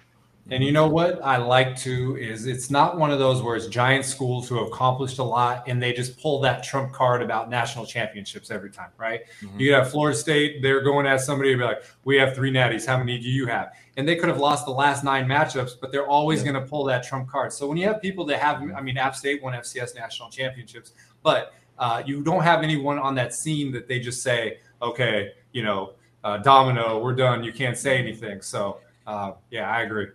[0.51, 3.67] And you know what I like to is it's not one of those where it's
[3.67, 7.49] giant schools who have accomplished a lot and they just pull that trump card about
[7.49, 9.21] national championships every time, right?
[9.41, 9.57] Mhm.
[9.59, 12.85] You have Florida State, they're going at somebody and be like, We have three natties,
[12.85, 13.71] how many do you have?
[13.95, 16.51] And they could have lost the last nine matchups, but they're always Yeah.
[16.51, 17.53] going to pull that trump card.
[17.53, 20.93] So when you have people that have, I mean, App State won FCS national championships,
[21.21, 25.63] but uh, you don't have anyone on that scene that they just say, Okay, you
[25.63, 27.43] know, uh, Domino, we're done.
[27.43, 28.41] You can't say anything.
[28.41, 30.07] So uh, yeah, I agree.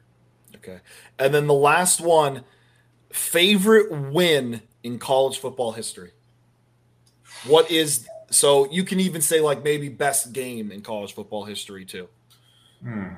[0.57, 0.81] Okay.
[1.19, 2.45] And then the last one
[3.13, 6.13] favorite win in college football history.
[7.47, 11.85] What is so you can even say like maybe best game in college football history
[11.85, 12.09] too.
[12.83, 13.15] Hmm.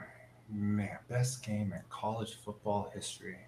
[0.53, 3.38] Man, best game in college football history.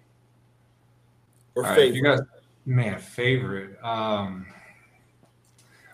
[1.55, 1.95] Or All right, favorite.
[1.95, 2.19] you guys,
[2.65, 3.83] man, favorite.
[3.83, 4.45] Um,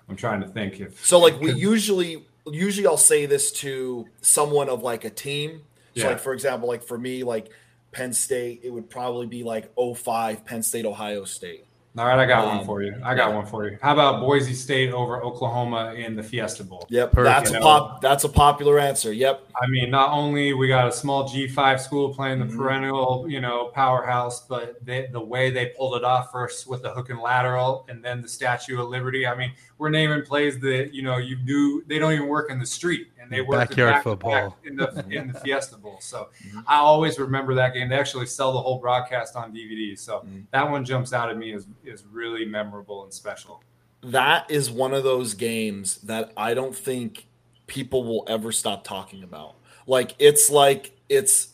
[0.08, 4.70] I'm trying to think if so like we usually usually I'll say this to someone
[4.70, 5.62] of like a team.
[5.96, 6.08] So Yeah.
[6.10, 7.50] like for example, like for me, like
[7.92, 11.66] Penn State, it would probably be like 05 Penn State, Ohio State.
[11.98, 12.96] All right, I got Um, one for you.
[13.04, 13.78] I got one for you.
[13.82, 16.86] How about Boise State over Oklahoma in the Fiesta Bowl?
[16.90, 17.12] Yep.
[17.12, 17.46] Perfect.
[17.46, 19.12] That's a pop that's a popular answer.
[19.12, 19.48] Yep.
[19.62, 22.56] I mean, not only we got a small G5 school playing the Mhm.
[22.58, 26.92] perennial, you know, powerhouse, but they, the way they pulled it off first with the
[26.92, 29.26] hook and lateral and then the Statue of Liberty.
[29.28, 32.60] I mean, we're naming plays that, you know, you do, they don't even work in
[32.60, 34.58] the street and they work Backyard football.
[34.64, 35.98] in the, in the Fiesta Bowl.
[36.02, 36.64] So Mhm.
[36.68, 37.90] I always remember that game.
[37.90, 39.96] They actually sell the whole broadcast on DVD.
[39.98, 40.46] So Mhm.
[40.52, 43.64] that one jumps out at me as, is really memorable and special.
[44.02, 47.26] that is one of those games that I don't think
[47.68, 49.56] people will ever stop talking about.
[49.88, 51.50] Like it's like it's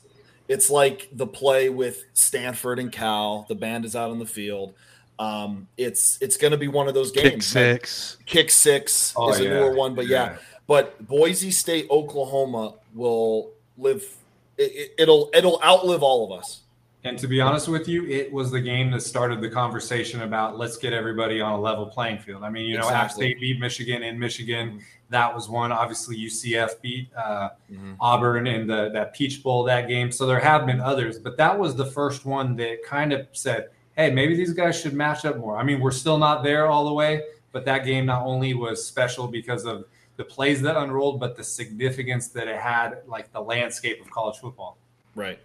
[0.48, 3.46] it's like the play with Stanford and Cal.
[3.50, 4.74] The band is out on the field.
[5.18, 7.32] Um, it's it's going to be one of those games.
[7.32, 8.18] Kick six.
[8.26, 10.38] Kick six Oh, is a newer one, but yeah.
[10.68, 14.04] But Boise State, Oklahoma will live.
[14.58, 16.62] It, it, it'll it'll outlive all of us.
[17.06, 20.58] And to be honest with you, it was the game that started the conversation about
[20.58, 22.44] let's get everybody on a level playing field.
[22.44, 24.82] I mean, you know, App State beat Michigan in Michigan.
[25.10, 25.72] That was one.
[25.72, 27.94] Obviously, UCF beat uh, Mm-hmm.
[28.00, 30.12] Auburn in the that Peach Bowl that game.
[30.12, 33.70] So there have been others, but that was the first one that kind of said,
[33.96, 36.86] "Hey, maybe these guys should match up more." I mean, we're still not there all
[36.86, 39.86] the way, but that game not only was special because of
[40.18, 44.38] the plays that unrolled, but the significance that it had, like the landscape of college
[44.38, 44.78] football.
[45.14, 45.40] Right.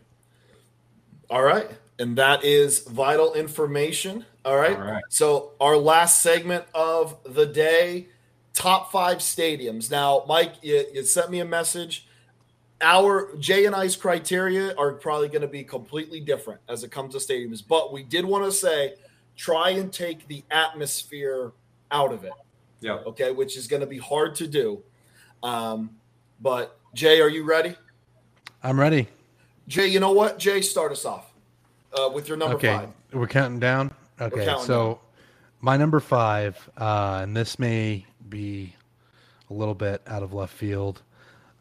[1.31, 1.71] All right.
[1.99, 4.27] And that is vital information.
[4.45, 4.77] All right.
[4.77, 5.03] All right.
[5.09, 8.09] So, our last segment of the day
[8.53, 9.91] top five stadiums.
[9.91, 12.07] Now, Mike, you, you sent me a message.
[12.81, 17.15] Our Jay and I's criteria are probably going to be completely different as it comes
[17.15, 18.95] to stadiums, but we did want to say
[19.37, 21.53] try and take the atmosphere
[21.91, 22.33] out of it.
[22.81, 22.95] Yeah.
[23.07, 23.31] Okay.
[23.33, 24.83] Which is going to be hard to do.
[25.43, 25.97] Um,
[26.41, 27.77] but, Jay, are you ready?
[28.63, 29.09] I'm ready.
[29.71, 30.37] Jay, you know what?
[30.37, 31.33] Jay, start us off
[31.93, 32.89] uh, with your number okay, five.
[33.13, 33.93] we're counting down.
[34.21, 34.99] Okay, counting so down.
[35.61, 38.75] my number five, uh, and this may be
[39.49, 41.03] a little bit out of left field.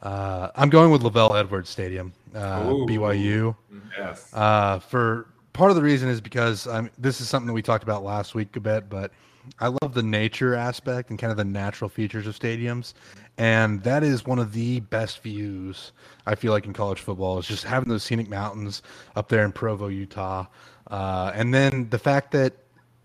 [0.01, 2.87] Uh, I'm going with LaVell Edwards Stadium, uh, Ooh.
[2.87, 3.55] BYU.
[3.95, 4.33] Yes.
[4.33, 7.83] Uh, for part of the reason is because um, this is something that we talked
[7.83, 9.11] about last week a bit, but
[9.59, 12.93] I love the nature aspect and kind of the natural features of stadiums,
[13.39, 15.93] and that is one of the best views
[16.27, 18.83] I feel like in college football is just having those scenic mountains
[19.15, 20.45] up there in Provo, Utah,
[20.87, 22.53] uh, and then the fact that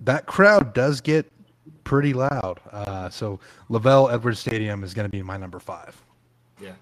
[0.01, 1.31] that crowd does get
[1.85, 2.61] pretty loud.
[2.71, 3.39] Uh, so
[3.71, 5.97] LaVell Edwards Stadium is going to be my number five.
[6.61, 6.73] Yeah.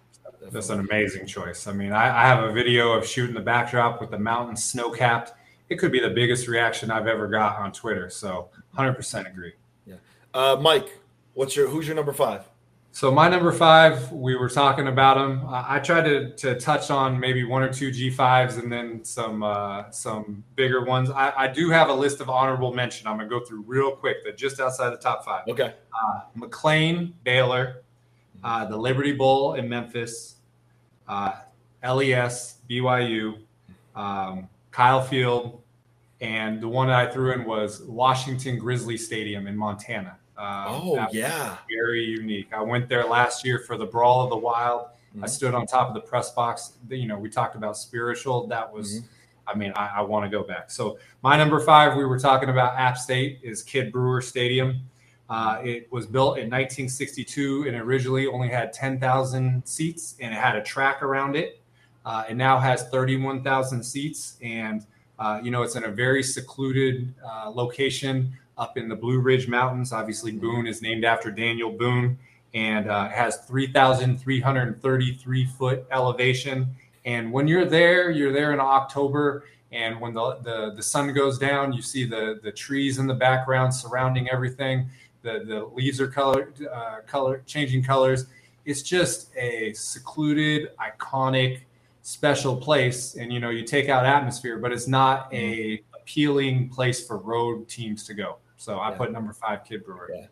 [0.51, 1.67] That's an amazing choice.
[1.67, 4.91] I mean, I, I have a video of shooting the backdrop with the mountains snow
[4.91, 5.35] capped.
[5.69, 8.09] It could be the biggest reaction I've ever got on Twitter.
[8.11, 9.53] So 100% agree.
[10.35, 10.99] Uh, Mike,
[11.35, 12.47] what's your who's your number five?
[12.95, 15.47] So my number five, we were talking about them.
[15.49, 19.43] I I tried to, to touch on maybe one or two G5s and then some
[19.43, 21.09] uh, some bigger ones.
[21.09, 23.07] I, I do have a list of honorable mention.
[23.07, 24.23] I'm gonna go through real quick.
[24.23, 25.49] They're just outside the top five.
[25.49, 25.75] Okay.
[25.91, 27.83] Uh, McLane, Baylor,
[28.45, 30.37] uh, the Liberty Bowl in Memphis,
[31.09, 31.33] uh,
[31.83, 33.39] LES, BYU,
[33.97, 35.63] um, Kyle Field,
[36.21, 40.19] and the one that I threw in was Washington Grizzly Stadium in Montana.
[40.43, 41.57] Uh, Oh yeah.
[41.71, 42.53] very unique.
[42.53, 44.87] I went there last year for the Brawl of the Wild.
[45.23, 45.29] I Mhm.
[45.29, 46.73] stood on top of the press box.
[46.89, 48.47] You know, we talked about spiritual.
[48.49, 49.05] That was, Mhm.
[49.47, 50.71] I mean, I, I want to go back.
[50.71, 54.81] So my number five, we were talking about App State, is Kidd Brewer Stadium.
[55.31, 60.57] Uh, it was built in 1962 and originally only had 10,000 seats and it had
[60.57, 61.61] a track around it.
[62.05, 64.87] Uh, it now has 31,000 seats and
[65.23, 69.47] uh, you know it's in a very secluded uh, location up in the Blue Ridge
[69.47, 69.93] Mountains.
[69.93, 72.19] Obviously, Boone is named after Daniel Boone,
[72.55, 76.67] and uh, has 3,333 foot elevation.
[77.05, 81.39] And when you're there, you're there in October, and when the, the, the sun goes
[81.39, 84.91] down, you see the, the trees in the background surrounding everything.
[85.23, 88.27] The, the leaves are color, uh, color changing colors.
[88.65, 91.61] It's just a secluded, iconic,
[92.03, 93.15] special place.
[93.15, 97.69] And you know, you take out atmosphere, but it's not a appealing place for road
[97.69, 98.39] teams to go.
[98.57, 98.97] So I Yeah.
[98.97, 100.11] put number five, Kidd Brewer.
[100.15, 100.27] Yeah.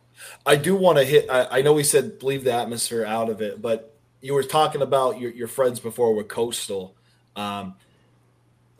[0.44, 1.30] I do want to hit.
[1.30, 4.82] I, I know we said leave the atmosphere out of it, but you were talking
[4.82, 6.94] about your, your friends before with Coastal.
[7.36, 7.74] Um,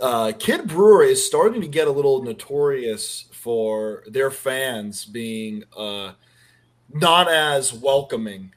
[0.01, 6.13] uh, Kidd Brewer is starting to get a little notorious for their fans being uh,
[6.93, 8.53] not as welcoming.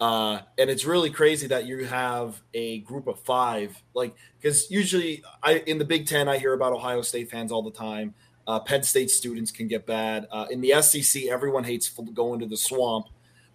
[0.00, 5.22] Uh, and it's really crazy that you have a group of five, like because usually
[5.42, 8.14] I in the Big Ten I hear about Ohio State fans all the time.
[8.46, 10.28] Uh, Penn State students can get bad.
[10.30, 13.06] Uh, in the SEC, everyone hates going to the swamp,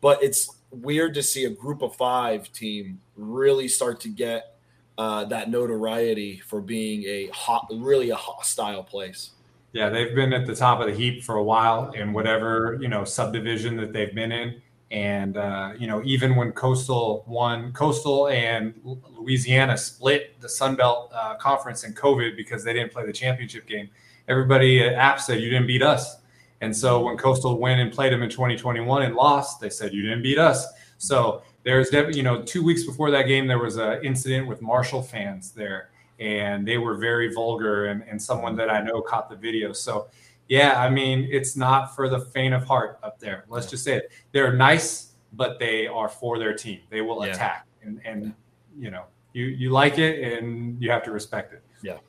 [0.01, 4.57] but it's weird to see a group of five team really start to get
[4.97, 9.31] uh, that notoriety for being a hot, really a hostile place.
[9.73, 12.87] Yeah, they've been at the top of the heap for a while in whatever you
[12.87, 14.61] know subdivision that they've been in,
[14.91, 21.11] and uh, you know even when Coastal won, Coastal and Louisiana split the Sun Belt
[21.13, 23.89] uh, Conference in COVID because they didn't play the championship game.
[24.27, 26.17] Everybody at App said you didn't beat us,
[26.59, 30.03] and so when Coastal went and played them in 2021 and lost, they said you
[30.03, 30.67] didn't beat us.
[30.97, 35.01] So there's you know two weeks before that game there was an incident with Marshall
[35.01, 35.89] fans there
[36.21, 39.73] and they were very vulgar and, and someone that I know caught the video.
[39.73, 40.07] So
[40.51, 43.45] yeah, I mean, it's not for the faint of heart up there.
[43.47, 44.11] Let's just say it.
[44.33, 46.81] They're nice, but they are for their team.
[46.89, 47.31] They will Yeah.
[47.31, 48.33] attack and, and
[48.77, 51.63] you know, you, you like it and you have to respect it.
[51.81, 51.99] Yeah.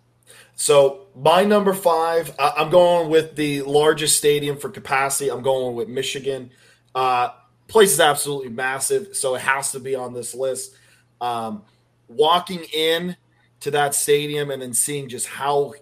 [0.57, 5.31] So my number five, I'm going with the largest stadium for capacity.
[5.31, 6.51] I'm going with Michigan.
[6.97, 7.29] Uh,
[7.69, 10.75] place is absolutely massive, so it has to be on this list.
[11.21, 11.63] Um,
[12.09, 13.17] walking in
[13.61, 15.75] to that stadium and then seeing just how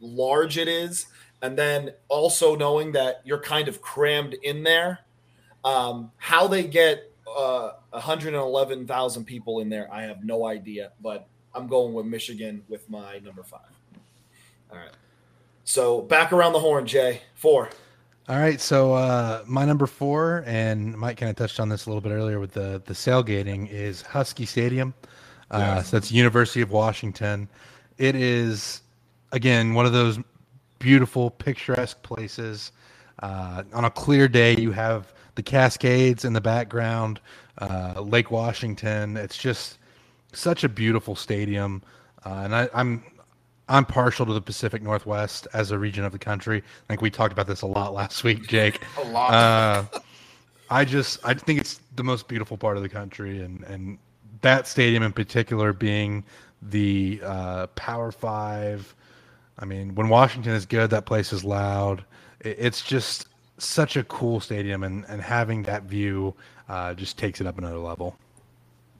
[0.00, 1.06] large it is,
[1.44, 5.00] and then also knowing that you're kind of crammed in there.
[5.62, 11.66] Um, how they get uh, 111,000 people in there, I have no idea, but I'm
[11.66, 13.60] going with Michigan with my number five.
[14.72, 14.92] All right.
[15.64, 17.20] So back around the horn, Jay.
[17.34, 17.68] Four.
[18.26, 21.90] All right, so uh, my number four, and Mike kind of touched on this a
[21.90, 24.94] little bit earlier with the the sailgating, is Husky Stadium.
[25.50, 25.90] Uh, yes.
[25.90, 27.50] So that's University of Washington.
[27.98, 28.80] It is
[29.32, 30.18] again one of those
[30.84, 32.70] beautiful, picturesque places.
[33.22, 37.20] Uh, on a clear day, you have the Cascades in the background,
[37.58, 39.16] uh, Lake Washington.
[39.16, 39.78] It's just
[40.34, 41.82] such a beautiful stadium,
[42.26, 43.02] uh, and I, I'm
[43.66, 46.58] I'm partial to the Pacific Northwest as a region of the country.
[46.58, 48.78] I think we talked about this a lot last week, Jake.
[48.98, 49.32] a lot.
[49.32, 49.84] Uh,
[50.68, 53.96] I just I think it's the most beautiful part of the country, and and
[54.42, 56.24] that stadium in particular being
[56.60, 58.94] the uh, Power Five.
[59.58, 62.04] I mean, when Washington is good, that place is loud.
[62.40, 63.28] It's just
[63.58, 66.34] such a cool stadium, and and having that view
[66.68, 68.16] uh, just takes it up another level.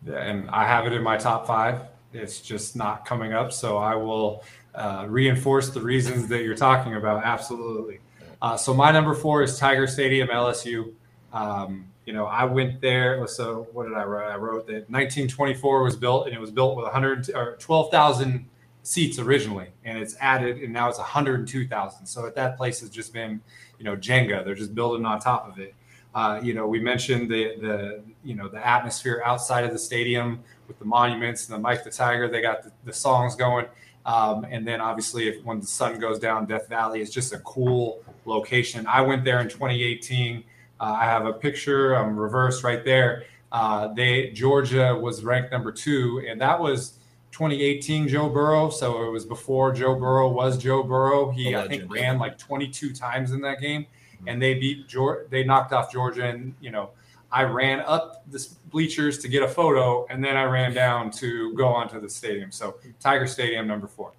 [0.06, 1.80] Yeah, and I have it in my top five
[2.14, 3.52] it's just not coming up.
[3.52, 4.44] So I will
[4.74, 7.24] uh, reinforce the reasons that you're talking about.
[7.24, 7.98] Absolutely.
[8.40, 10.92] Uh, so my number four is Tiger Stadium, LSU.
[11.32, 13.26] Um, you know, I went there.
[13.26, 14.30] So what did I write?
[14.30, 18.46] I wrote that 1924 was built, and it was built with 100 or 12,000
[18.84, 22.06] seats originally, and it's added, and now it's 102,000.
[22.06, 23.40] So at that place has just been,
[23.78, 24.44] you know, Jenga.
[24.44, 25.74] They're just building on top of it.
[26.14, 30.38] Uh, you know, we mentioned the the you know the atmosphere outside of the stadium
[30.68, 32.28] with the monuments and the Mike the Tiger.
[32.28, 33.66] They got the, the songs going,
[34.06, 37.38] um, and then obviously if when the sun goes down, Death Valley is just a
[37.38, 38.86] cool location.
[38.86, 40.44] I went there in 2018.
[40.78, 41.94] Uh, I have a picture.
[41.94, 43.24] I'm reversed right there.
[43.50, 46.98] Uh, they Georgia was ranked number two, and that was
[47.34, 48.70] 2018 Joe Burrow.
[48.70, 51.30] So it was before Joe Burrow was Joe Burrow.
[51.30, 53.86] He I think ran like 22 times in that game
[54.26, 55.26] and they beat Georgia.
[55.30, 56.90] They knocked off Georgia, and you know,
[57.30, 61.54] I ran up the bleachers to get a photo, and then I ran down to
[61.54, 62.50] go onto the stadium.
[62.50, 64.12] So Tiger Stadium, number four.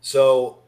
[0.00, 0.58] So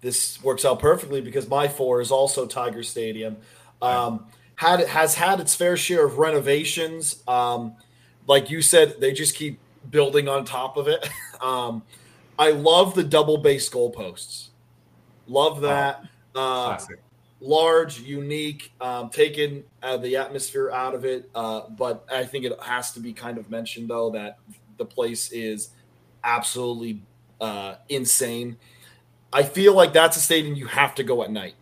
[0.00, 3.36] this works out perfectly because my four is also Tiger Stadium.
[3.80, 7.22] Um, had has had its fair share of renovations.
[7.26, 7.76] Um,
[8.26, 9.58] like you said, they just keep
[9.90, 11.08] building on top of it.
[11.40, 11.82] um,
[12.38, 14.48] I love the double base goalposts.
[15.26, 16.04] Love that.
[16.32, 16.98] Classic
[17.42, 21.28] large, unique, um, taken uh, the atmosphere out of it.
[21.34, 24.38] Uh, but I think it has to be kind of mentioned though that
[24.78, 25.70] the place is
[26.24, 27.02] absolutely
[27.40, 28.56] uh, insane.
[29.32, 31.54] I feel like that's a stadium you have to go at night.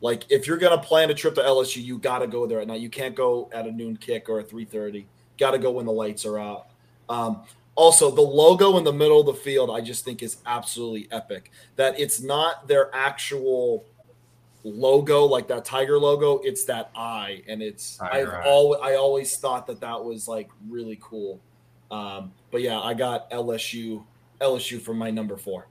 [0.00, 2.66] Like if you're gonna plan a trip to LSU, you got to go there at
[2.66, 2.80] night.
[2.80, 5.06] You can't go at a noon kick or a three thirty.
[5.38, 6.69] Got to go when the lights are out.
[7.10, 7.42] Um,
[7.74, 11.50] also, the logo in the middle of the field, I just think is absolutely epic.
[11.76, 13.84] That it's not their actual
[14.64, 19.66] logo, like that tiger logo, it's that eye, and it's I've always I always thought
[19.66, 21.40] that that was like really cool.
[21.90, 24.04] Um, but yeah, I got LSU
[24.40, 25.66] LSU for my number four.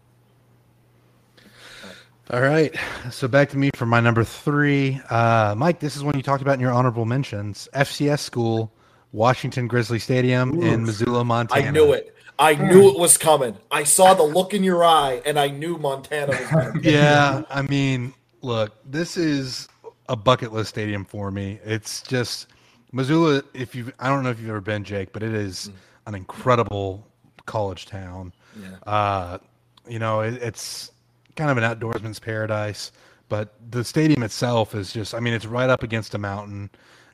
[2.31, 2.75] All right,
[3.09, 5.79] so back to me for my number three, uh, Mike.
[5.79, 8.71] This is when you talked about in your honorable mentions FCS school,
[9.11, 10.63] Washington Grizzly Stadium Oof.
[10.63, 11.67] in Missoula, Montana.
[11.67, 12.15] I knew it.
[12.37, 13.57] I knew it was coming.
[13.69, 16.79] I saw the look in your eye, and I knew Montana was coming.
[16.83, 19.67] yeah, I mean, Look, this is
[20.07, 21.59] a bucket list stadium for me.
[21.63, 22.47] It's just
[22.91, 23.43] Missoula.
[23.53, 25.73] If you, I don't know if you've ever been, Jake, but it is mm.
[26.07, 27.05] an incredible
[27.45, 28.33] college town.
[28.59, 28.91] Yeah.
[28.91, 29.37] Uh,
[29.87, 30.91] you know, it, it's
[31.35, 32.91] kind of an outdoorsman's paradise,
[33.27, 35.13] but the stadium itself is just.
[35.13, 36.69] I mean, it's right up against a mountain.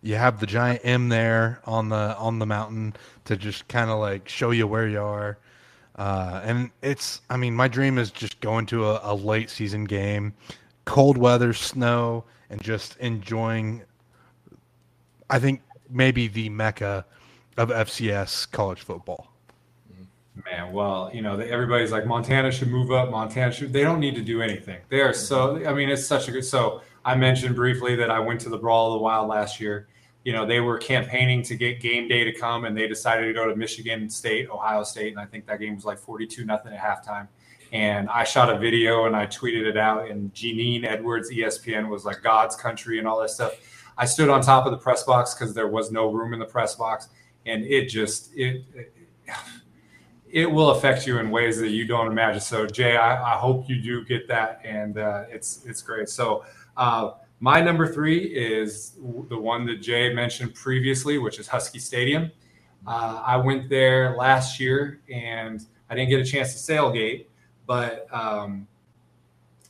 [0.05, 3.97] You have the giant M there on the on the mountain to just kind of
[3.97, 5.39] like show you where you are.
[5.95, 9.85] Uh, and it's, I mean, my dream is just going to a, a late season
[9.85, 10.35] game
[10.85, 13.81] cold weather, snow, and just enjoying.
[15.27, 17.03] I think maybe the mecca
[17.57, 19.31] of FCS college football.
[20.45, 23.09] Man, well, you know, everybody's like Montana should move up.
[23.09, 23.73] Montana should.
[23.73, 24.81] They don't need to do anything.
[24.89, 25.65] They are so.
[25.65, 26.45] I mean, it's such a good.
[26.45, 29.87] So I mentioned briefly that I went to the Brawl of the Wild last year.
[30.25, 33.33] You know, they were campaigning to get game day to come, and they decided to
[33.33, 36.73] go to Michigan State, Ohio State, and I think that game was like forty-two nothing
[36.73, 37.29] at halftime.
[37.71, 40.09] And I shot a video and I tweeted it out.
[40.09, 43.53] And Jeannine Edwards, ESPN, was like God's country and all that stuff.
[43.97, 46.45] I stood on top of the press box because there was no room in the
[46.45, 47.09] press box,
[47.45, 48.63] and it just it
[50.31, 52.41] it will affect you in ways that you don't imagine.
[52.41, 56.09] So Jay, I, I hope you do get that, and uh, it's it's great.
[56.09, 56.43] So
[56.77, 58.97] uh, my number three is
[59.29, 62.31] the one that Jay mentioned previously, which is Husky Stadium.
[62.87, 67.25] Uh, I went there last year, and I didn't get a chance to sailgate,
[67.67, 68.67] but um,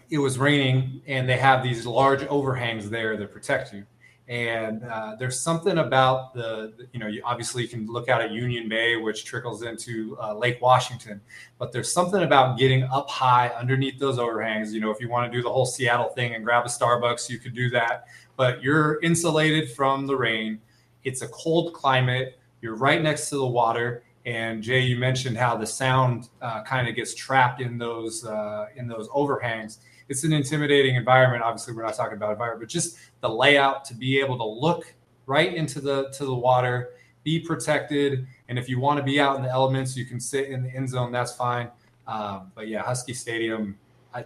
[0.09, 3.85] it was raining and they have these large overhangs there that protect you.
[4.27, 8.31] And uh, there's something about the, you know, you obviously you can look out at
[8.31, 11.21] Union Bay, which trickles into uh, Lake Washington,
[11.59, 14.73] but there's something about getting up high underneath those overhangs.
[14.73, 17.29] You know, if you want to do the whole Seattle thing and grab a Starbucks,
[17.29, 18.07] you could do that.
[18.37, 20.59] but you're insulated from the rain.
[21.03, 22.39] It's a cold climate.
[22.61, 24.03] You're right next to the water.
[24.25, 28.67] And Jay, you mentioned how the sound uh, kind of gets trapped in those uh,
[28.75, 29.79] in those overhangs.
[30.09, 31.43] It's an intimidating environment.
[31.43, 34.93] Obviously, we're not talking about environment, but just the layout to be able to look
[35.25, 36.91] right into the to the water,
[37.23, 40.49] be protected, and if you want to be out in the elements, you can sit
[40.49, 41.11] in the end zone.
[41.11, 41.69] That's fine.
[42.07, 43.77] Um, but yeah, Husky Stadium,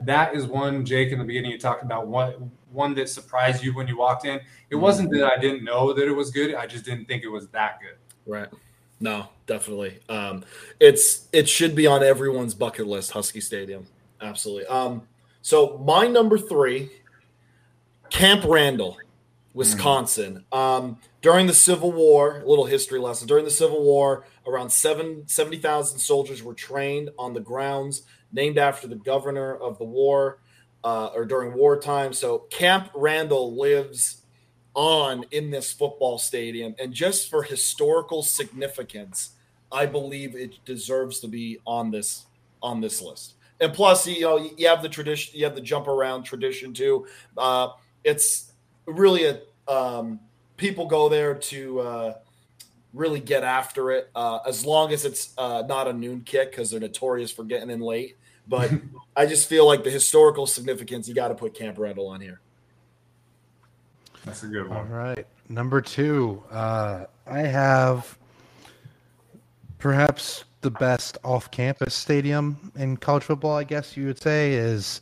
[0.01, 0.85] that is one.
[0.85, 4.25] Jake, in the beginning, you talked about one one that surprised you when you walked
[4.25, 4.35] in.
[4.35, 4.81] It mm-hmm.
[4.81, 6.53] wasn't that I didn't know that it was good.
[6.55, 7.97] I just didn't think it was that good.
[8.25, 8.49] Right.
[8.99, 9.99] No, definitely.
[10.09, 10.43] Um,
[10.79, 13.11] it's it should be on everyone's bucket list.
[13.11, 13.87] Husky Stadium,
[14.19, 14.65] absolutely.
[14.65, 15.03] Um,
[15.41, 16.91] so my number three,
[18.09, 18.97] Camp Randall,
[19.53, 20.45] Wisconsin.
[20.51, 20.57] Mm.
[20.57, 23.27] Um, during the Civil War, a little history lesson.
[23.27, 28.87] During the Civil War, around seven, 70,000 soldiers were trained on the grounds named after
[28.87, 30.39] the governor of the war
[30.83, 32.13] uh, or during wartime.
[32.13, 34.21] So Camp Randall lives
[34.73, 36.75] on in this football stadium.
[36.79, 39.31] And just for historical significance,
[39.71, 42.25] I believe it deserves to be on this
[42.61, 43.35] on this list.
[43.61, 47.07] And plus, you know, you have the tradition, you have the jump around tradition too.
[47.37, 47.69] Uh,
[48.03, 48.51] it's
[48.85, 50.19] really a um,
[50.57, 52.13] people go there to uh,
[52.93, 54.09] really get after it.
[54.15, 57.69] Uh, as long as it's uh, not a noon kick because they're notorious for getting
[57.69, 58.17] in late.
[58.47, 58.71] But
[59.15, 62.41] I just feel like the historical significance, you got to put Camp Randall on here.
[64.25, 64.77] That's a good one.
[64.77, 65.25] All right.
[65.47, 68.17] Number two, uh, I have
[69.77, 75.01] perhaps the best off campus stadium in college football, I guess you would say, is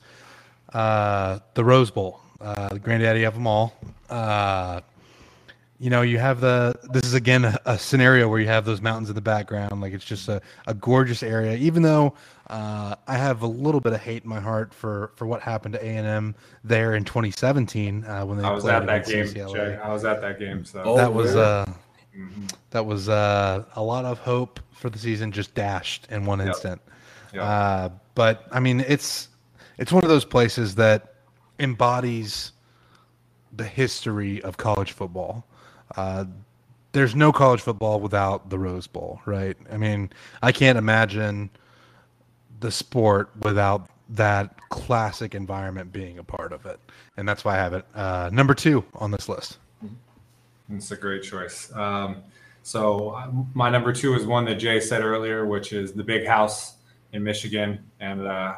[0.73, 3.73] uh, the Rose Bowl, uh, the granddaddy of them all.
[4.09, 4.81] Uh,
[5.79, 8.81] you know, you have the, this is again a, a, scenario where you have those
[8.81, 9.79] mountains in the background.
[9.79, 12.15] Like it's just a, a gorgeous area, even though
[12.47, 15.73] uh, I have a little bit of hate in my heart for, for what happened
[15.73, 19.05] to A and M there in 2017 uh, when they I was played at that
[19.05, 19.27] game.
[19.27, 21.65] Jay, I was at that game, so oh, that was uh,
[22.17, 22.45] mm-hmm.
[22.71, 26.47] that was uh, a lot of hope for the season just dashed in one yep.
[26.47, 26.81] instant.
[27.33, 27.43] Yep.
[27.43, 29.29] Uh, but I mean, it's
[29.77, 31.16] it's one of those places that
[31.59, 32.51] embodies
[33.53, 35.45] the history of college football.
[35.95, 36.25] Uh,
[36.91, 39.57] there's no college football without the Rose Bowl, right?
[39.71, 41.49] I mean, I can't imagine
[42.59, 46.79] the sport without that classic environment being a part of it,
[47.17, 49.57] and that's why I have it uh, number two on this list.
[50.69, 51.71] It's a great choice.
[51.73, 52.23] Um,
[52.63, 56.25] so uh, my number two is one that Jay said earlier, which is the Big
[56.27, 56.75] House
[57.13, 58.55] in Michigan, and uh,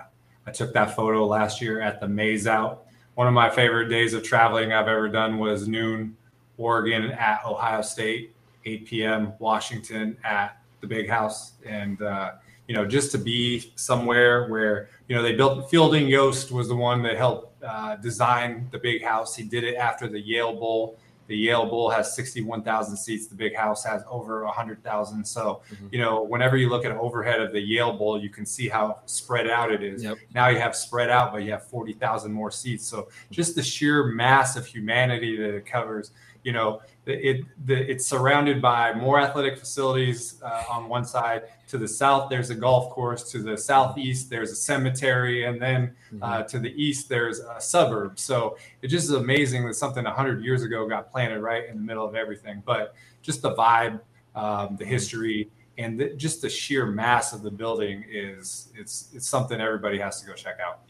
[0.47, 2.85] I took that photo last year at the Maize Out.
[3.20, 6.15] One of my favorite days of traveling I've ever done was noon
[6.57, 9.34] Oregon at Ohio State, 8 p.m.
[9.39, 12.36] Washington at the Big House, and uh,
[12.70, 16.76] you know, just to be somewhere where, you know, they built Fielding Yost was the
[16.78, 19.36] one that helped uh, design the big house.
[19.36, 20.97] He did it after the Yale Bowl.
[21.30, 23.27] The Yale Bowl has 61,000 seats.
[23.27, 25.23] The big house has over 100,000.
[25.23, 25.88] So, mm-hmm.
[25.91, 28.99] you know, whenever you look at overhead of the Yale Bowl, you can see how
[29.05, 30.03] spread out it is.
[30.03, 30.17] Yep.
[30.34, 32.86] Now you have spread out, but you have 40,000 more seats.
[32.86, 36.11] So, just the sheer mass of humanity that it covers
[36.43, 41.43] you know, it, the, it's surrounded by more athletic facilities uh, on one side.
[41.70, 43.32] To the south, there's a golf course.
[43.32, 46.47] To the southeast, there's a cemetery, and then uh, mm-hmm.
[46.47, 48.20] to the east, there's a suburb.
[48.20, 51.84] So it just is amazing that something 100 years ago got planted right in the
[51.84, 52.64] middle of everything.
[52.66, 53.99] But just the vibe,
[54.36, 59.28] um, the history, and the, just the sheer mass of the building is it's it's
[59.28, 60.82] something everybody has to go check out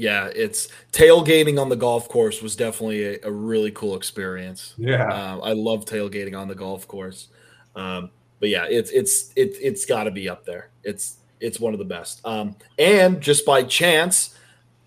[0.00, 4.72] yeah, it's tailgating on the golf course was definitely a, a really cool experience.
[4.78, 7.28] Yeah, um, I love tailgating on the golf course.
[7.76, 10.70] Um, but yeah, it's it's it, it's got to be up there.
[10.84, 12.24] It's it's one of the best.
[12.24, 14.38] Um, and just by chance,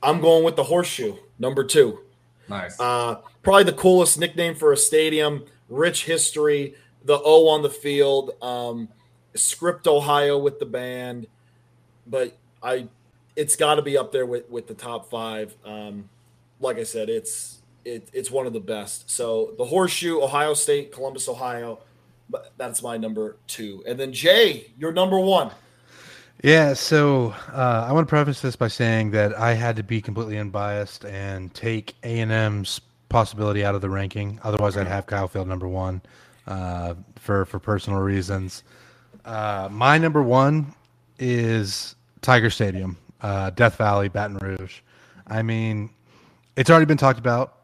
[0.02, 2.00] I'm going with the horseshoe number two.
[2.50, 2.80] Nice.
[2.80, 5.46] Uh, probably the coolest nickname for a stadium.
[5.70, 6.74] Rich history.
[7.06, 8.32] The O on the field.
[8.42, 8.90] Um,
[9.36, 11.28] Script Ohio with the band,
[12.08, 12.88] but I
[13.36, 15.56] it's got to be up there with with the top five.
[15.66, 16.10] Um,
[16.60, 19.10] like I said, it's it, it's one of the best.
[19.10, 21.80] So the Horseshoe, Ohio State, Columbus, Ohio.
[22.58, 23.84] That's my number two.
[23.86, 25.52] And then Jay, your number one.
[26.42, 30.02] Yeah, so uh, I want to preface this by saying that I had to be
[30.02, 34.40] completely unbiased and take A and M's possibility out of the ranking.
[34.44, 36.02] Otherwise, I'd have Kyle Field number one
[36.48, 38.64] uh, for for personal reasons.
[39.26, 40.74] Uh, my number one
[41.20, 44.82] is Tiger Stadium uh, Death Valley, Baton Rouge.
[45.26, 45.90] I mean,
[46.56, 47.60] it's already been talked about.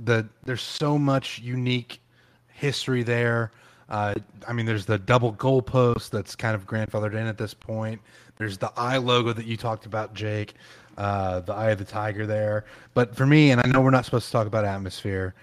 [0.00, 2.00] The there's so much unique
[2.48, 3.52] history there.
[3.88, 4.14] Uh,
[4.48, 8.00] I mean, there's the double goalpost that's kind of grandfathered in at this point.
[8.36, 10.54] There's the eye logo that you talked about, Jake,
[10.98, 12.64] uh, the eye of the tiger there.
[12.94, 15.34] But for me, and I know we're not supposed to talk about atmosphere,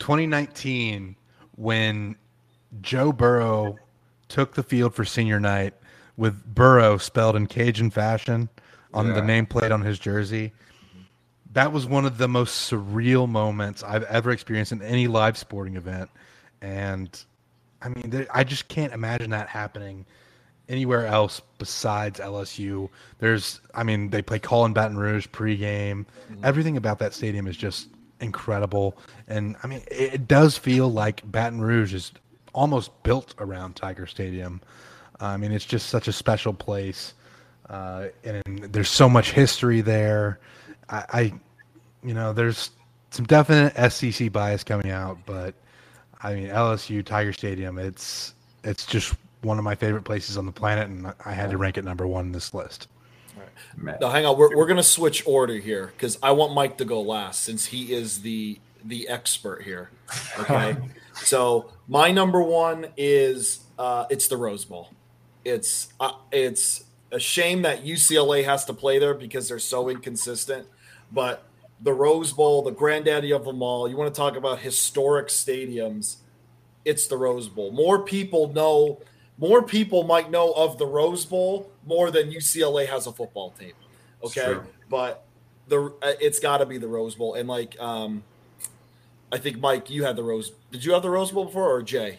[0.00, 1.14] 2019
[1.56, 2.16] when
[2.80, 3.76] Joe Burrow
[4.28, 5.74] took the field for senior night
[6.16, 8.48] with Burrow spelled in Cajun fashion
[8.98, 10.52] on the nameplate on his jersey.
[11.52, 15.76] That was one of the most surreal moments I've ever experienced in any live sporting
[15.76, 16.10] event.
[16.60, 17.08] And
[17.80, 20.04] I mean, I just can't imagine that happening
[20.68, 22.90] anywhere else besides LSU.
[23.18, 26.04] There's, I mean, they play Callin' Baton Rouge pregame.
[26.30, 26.44] Mm-hmm.
[26.44, 27.88] Everything about that stadium is just
[28.20, 28.98] incredible.
[29.26, 32.12] And I mean, it does feel like Baton Rouge is
[32.52, 34.60] almost built around Tiger Stadium.
[35.20, 37.14] I mean, it's just such a special place.
[37.68, 40.38] Uh, and there's so much history there.
[40.88, 41.20] I, I,
[42.02, 42.70] you know, there's
[43.10, 45.54] some definite SEC bias coming out, but
[46.22, 50.52] I mean, LSU Tiger Stadium, it's it's just one of my favorite places on the
[50.52, 52.88] planet, and I had to rank it number one in this list.
[53.76, 53.98] Man.
[54.00, 54.36] Now, hang on.
[54.36, 57.92] We're, we're gonna switch order here because I want Mike to go last since he
[57.92, 59.90] is the the expert here.
[60.40, 60.76] Okay.
[61.14, 64.90] so my number one is uh, it's the Rose Bowl.
[65.44, 70.66] It's uh, it's a shame that UCLA has to play there because they're so inconsistent.
[71.10, 71.44] But
[71.80, 73.88] the Rose Bowl, the granddaddy of them all.
[73.88, 76.16] You want to talk about historic stadiums?
[76.84, 77.70] It's the Rose Bowl.
[77.72, 79.00] More people know.
[79.36, 83.72] More people might know of the Rose Bowl more than UCLA has a football team.
[84.24, 84.58] Okay,
[84.90, 85.24] but
[85.68, 88.24] the uh, it's got to be the Rose Bowl, and like um,
[89.30, 90.52] I think Mike, you had the Rose.
[90.72, 92.18] Did you have the Rose Bowl before, or Jay?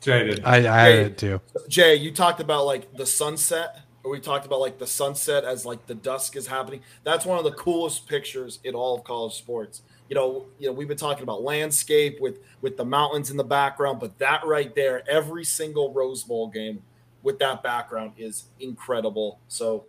[0.00, 0.44] Jay did.
[0.44, 1.40] I, I had it too.
[1.68, 5.64] Jay, you talked about like the sunset, or we talked about like the sunset as
[5.64, 6.80] like the dusk is happening.
[7.04, 9.82] That's one of the coolest pictures in all of college sports.
[10.08, 13.44] You know, you know, we've been talking about landscape with with the mountains in the
[13.44, 16.82] background, but that right there, every single Rose Bowl game
[17.22, 19.40] with that background is incredible.
[19.48, 19.84] So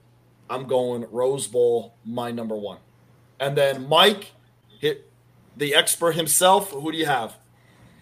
[0.49, 2.79] I'm going Rose Bowl, my number one.
[3.39, 4.31] And then Mike,
[4.79, 5.09] hit
[5.55, 6.71] the expert himself.
[6.71, 7.37] Who do you have?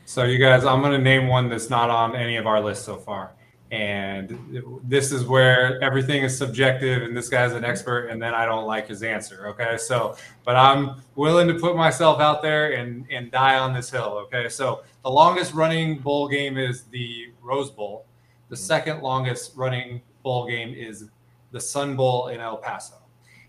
[0.05, 2.86] So, you guys, I'm going to name one that's not on any of our lists
[2.86, 3.32] so far.
[3.70, 8.45] And this is where everything is subjective, and this guy's an expert, and then I
[8.45, 9.47] don't like his answer.
[9.49, 9.78] Okay.
[9.78, 10.15] So,
[10.45, 14.24] but I'm willing to put myself out there and, and die on this hill.
[14.26, 14.47] Okay.
[14.47, 18.05] So, the longest running bowl game is the Rose Bowl.
[18.49, 18.63] The mm-hmm.
[18.63, 21.09] second longest running bowl game is
[21.51, 22.95] the Sun Bowl in El Paso.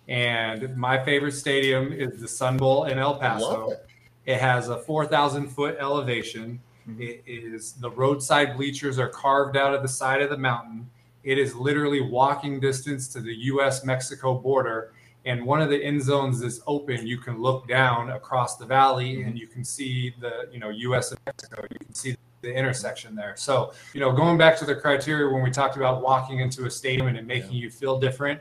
[0.09, 3.71] And my favorite stadium is the Sun Bowl in El Paso.
[3.71, 3.87] it.
[4.27, 6.61] It has a 4,000 foot elevation.
[6.89, 7.03] Mm-hmm.
[7.03, 10.89] It is the roadside bleachers are carved out of the side of the mountain.
[11.23, 13.85] It is literally walking distance to the U.S.
[13.85, 14.93] Mexico border.
[15.27, 17.07] And one of the end zones is open.
[17.07, 19.29] You can look down across the valley mm-hmm.
[19.29, 21.11] and you can see the you know U.S.
[21.11, 21.65] and Mexico.
[21.71, 23.35] You can see the intersection there.
[23.37, 26.71] So you know, going back to the criteria when we talked about walking into a
[26.71, 28.41] stadium and making you feel different.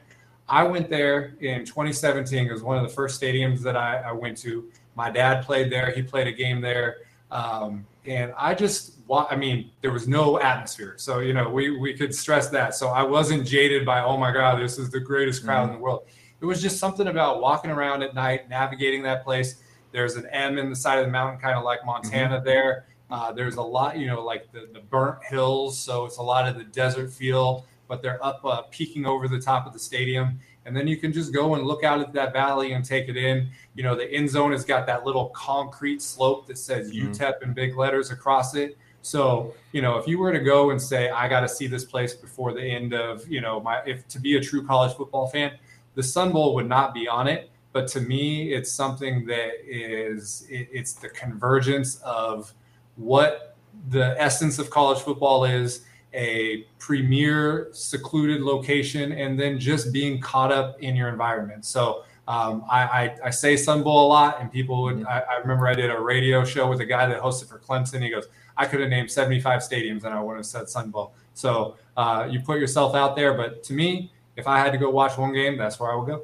[0.50, 2.48] I went there in 2017.
[2.48, 4.72] It was one of the first stadiums that I, I went to.
[4.95, 5.91] My dad played there.
[5.91, 7.00] He played a game there.
[7.32, 10.95] Um, and I just, wa- I mean, there was no atmosphere.
[10.97, 12.73] So, you know, we, we could stress that.
[12.73, 15.82] So I wasn't jaded by, oh my God, this is the greatest crowd in the
[15.82, 16.07] world.
[16.39, 19.55] It was just something about walking around at night, navigating that place.
[19.91, 22.86] There's an M in the side of the mountain, kind of like Montana there.
[23.09, 25.80] Uh, there's a lot, you know, like the, the burnt hills.
[25.80, 29.39] So it's a lot of the desert feel, but they're up uh, peeking over the
[29.39, 30.39] top of the stadium.
[30.68, 33.16] And then you can just go and look out at that valley and take it
[33.16, 33.50] in.
[33.74, 37.10] You know, the end zone has got that little concrete slope that says Mhm.
[37.14, 38.78] UTEP in big letters across it.
[39.02, 41.86] So, you know, if you were to go and say, I got to see this
[41.86, 45.28] place before the end of, you know, my, if to be a true college football
[45.28, 45.54] fan,
[45.96, 47.50] the Sun Bowl would not be on it.
[47.72, 52.54] But to me, it's something that is, it, it's the convergence of
[52.98, 53.56] what
[53.89, 55.86] the essence of college football is
[56.18, 61.64] a premier secluded location and then just being caught up in your environment.
[61.64, 65.36] So um, I, I, I say sun bowl a lot and people would I, I
[65.38, 68.02] remember i did a radio show with a guy that hosted for clemson.
[68.02, 68.26] He goes
[68.58, 71.14] i could have named 75 stadiums and i wouldn't have said sun bowl.
[71.36, 74.89] So uh, you put yourself out there but to me if i had to go
[74.89, 76.24] watch one game that's where i would go.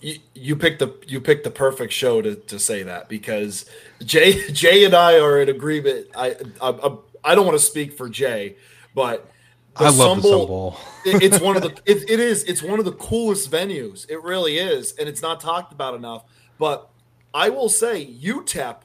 [0.00, 3.66] You, you picked the you picked the perfect show to, to say that because
[4.04, 6.06] Jay Jay and I are in agreement.
[6.16, 8.56] I I, I, I don't want to speak for Jay,
[8.94, 9.30] but
[9.76, 10.76] the I love Sun the Sun Bowl- Bowl.
[11.04, 14.08] it- it's one of the it, it is it's one of the coolest venues.
[14.10, 16.24] It really is, and it's not talked about enough.
[16.58, 16.88] But
[17.34, 18.78] I will say UTEP,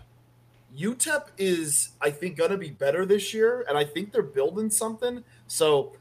[0.77, 4.69] UTEP is I think going to be better this year, and I think they're building
[4.69, 5.23] something.
[5.47, 5.93] So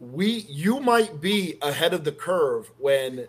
[0.00, 3.26] we you might be ahead of the curve when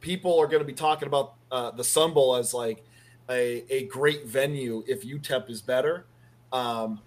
[0.00, 2.84] people are going to be talking about uh, the Sun Bowl as like
[3.30, 6.06] a, a great venue if UTEP is better.
[6.52, 7.00] Um,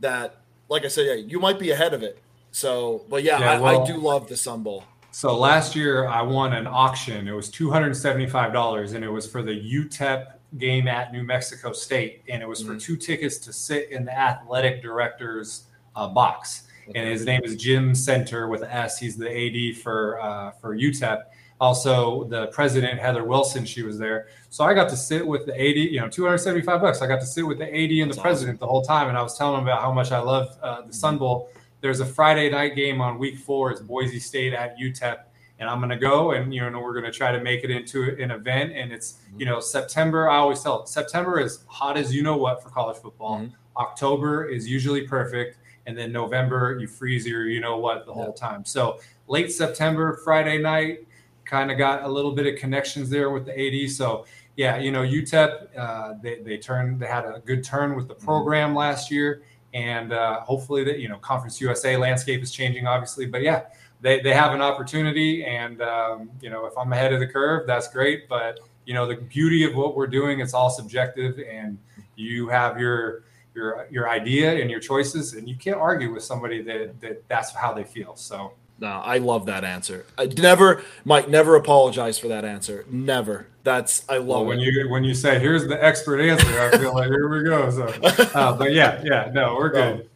[0.00, 0.41] that,
[0.72, 2.18] like I said, yeah, you might be ahead of it.
[2.50, 4.84] So, but yeah, Yeah, I, well- I do love the Sun Bowl.
[5.14, 7.28] So last year I won an auction.
[7.28, 10.24] It was two hundred seventy-five dollars, and it was for the UTEP
[10.56, 12.80] game at New Mexico State, and it was for Mhm.
[12.82, 16.62] two tickets to sit in the athletic director's uh, box.
[16.94, 18.98] And his name is Jim Senter with an S.
[18.98, 21.24] He's the AD for uh, for UTEP.
[21.60, 24.28] Also, the president Heather Wilson, she was there.
[24.52, 25.76] So I got to sit with the AD.
[25.76, 27.00] You know, two hundred seventy five bucks.
[27.00, 29.16] I got to sit with the AD and the That's president the whole time, and
[29.16, 31.48] I was telling them about how much I love uh, the Sun Bowl.
[31.80, 33.70] There's a Friday night game on week four.
[33.70, 35.20] It's Boise State at UTEP
[35.58, 37.70] and I'm going to go and you know we're going to try to make it
[37.70, 42.14] into an event and it's you know September I always tell September is hot as
[42.14, 43.52] you know what for college football Mhm.
[43.76, 48.32] October is usually perfect and then November you freeze your you know what the whole
[48.32, 48.98] time so
[49.28, 51.06] late September Friday night
[51.44, 54.24] kind of got a little bit of connections there with the AD so
[54.56, 58.14] yeah you know UTEP uh, they, they turned they had a good turn with the
[58.14, 59.42] program last year.
[59.74, 63.26] And uh, hopefully that you know Conference USA landscape is changing obviously.
[63.26, 63.64] But yeah
[64.00, 65.44] they, they have an opportunity.
[65.44, 68.28] And um, you know if i'm ahead of the curve that's great.
[68.28, 71.38] But you know the beauty of what we're doing it's all subjective.
[71.38, 71.78] And
[72.16, 73.24] you have your
[73.54, 75.34] your your idea and your choices.
[75.34, 78.16] And you can't argue with somebody that, that that's how they feel.
[78.16, 78.52] So
[78.82, 80.04] No, I love that answer.
[80.18, 82.84] I never, Mike, never apologize for that answer.
[82.90, 83.46] Never.
[83.62, 84.64] That's I love well, when it.
[84.64, 87.86] you when you say here's the expert answer i feel like here we go so
[88.34, 90.10] uh, but yeah yeah no we're good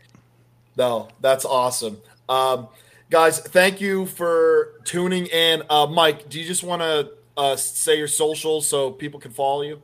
[0.76, 1.98] No, that's awesome.
[2.28, 2.68] Um,
[3.09, 5.62] guys, thank you for tuning in.
[5.70, 9.62] Uh, Mike, do you just want to uh, say your socials so people can follow
[9.62, 9.80] you?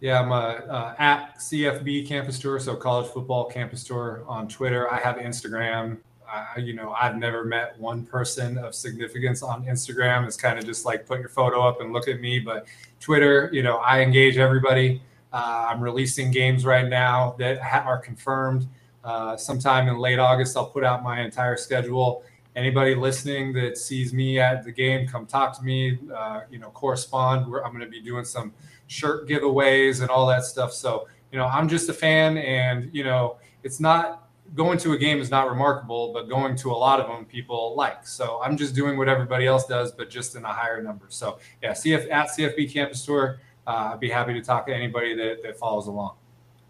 [0.00, 4.90] Yeah, I'm uh, uh, at CFB Campus Tour, so College Football Campus Tour on Twitter.
[4.92, 5.98] I have Instagram.
[6.32, 10.26] I, you know, I've never met one person of significance on Instagram.
[10.26, 12.38] It's kind of just like put your photo up and look at me.
[12.38, 12.66] But
[13.00, 15.02] Twitter, you know, I engage everybody.
[15.32, 18.66] Uh, I'm releasing games right now that ha- are confirmed.
[19.04, 22.22] Uh, sometime in late August, I'll put out my entire schedule.
[22.54, 25.98] Anybody listening that sees me at the game, come talk to me.
[26.14, 27.50] Uh, you know, correspond.
[27.50, 28.52] We're, I'm going to be doing some
[28.86, 30.72] shirt giveaways and all that stuff.
[30.72, 34.98] So, you know, I'm just a fan, and you know, it's not going to a
[34.98, 38.06] game is not remarkable, but going to a lot of them people like.
[38.06, 41.06] So I'm just doing what everybody else does, but just in a higher number.
[41.08, 43.40] So yeah, CF at CFB Campus Tour.
[43.66, 46.16] Uh, I'd be happy to talk to anybody that, that follows along.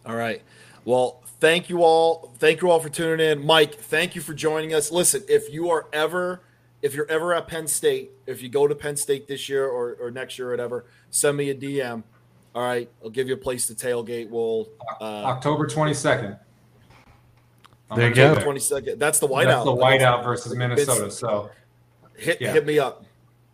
[0.04, 0.42] All right.
[0.84, 2.34] Well, thank you all.
[2.38, 3.46] Thank you all for tuning in.
[3.46, 4.90] Mike, thank you for joining us.
[4.90, 6.42] Listen, if you are ever
[6.82, 9.96] if you're ever at Penn State, if you go to Penn State this year or,
[10.00, 12.02] or next year or whatever, send me a DM.
[12.54, 14.28] All right, I'll give you a place to tailgate.
[14.28, 14.68] We'll
[15.00, 16.38] uh, October 22nd.
[17.92, 18.34] I'm There you go.
[18.36, 18.98] be twenty second.
[18.98, 19.44] That's the whiteout.
[19.44, 19.64] That's whiteout.
[19.64, 20.92] the whiteout versus Minnesota.
[21.02, 21.50] It's- So
[22.16, 22.52] Hit yeah.
[22.52, 23.04] hit me up.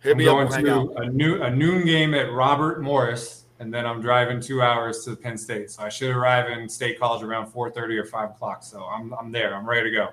[0.01, 0.49] Hit I'm me up.
[0.49, 0.95] going We'll out.
[0.95, 5.03] to a new a noon game at Robert Morris, and then I'm driving two hours
[5.05, 5.71] to Penn State.
[5.71, 8.63] So I should arrive in State College around 4:30 or 5 o'clock.
[8.63, 9.53] So I'm I'm there.
[9.55, 10.09] I'm ready to go.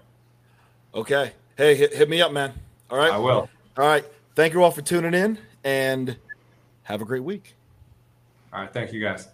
[0.95, 1.33] Okay.
[1.57, 2.53] Hey, hit, hit me up, man.
[2.91, 3.13] All right.
[3.13, 3.49] I will.
[3.79, 4.05] All right.
[4.35, 6.17] Thank you all for tuning in and
[6.85, 7.55] have a great week.
[8.53, 8.73] All right.
[8.73, 9.29] Thank you guys.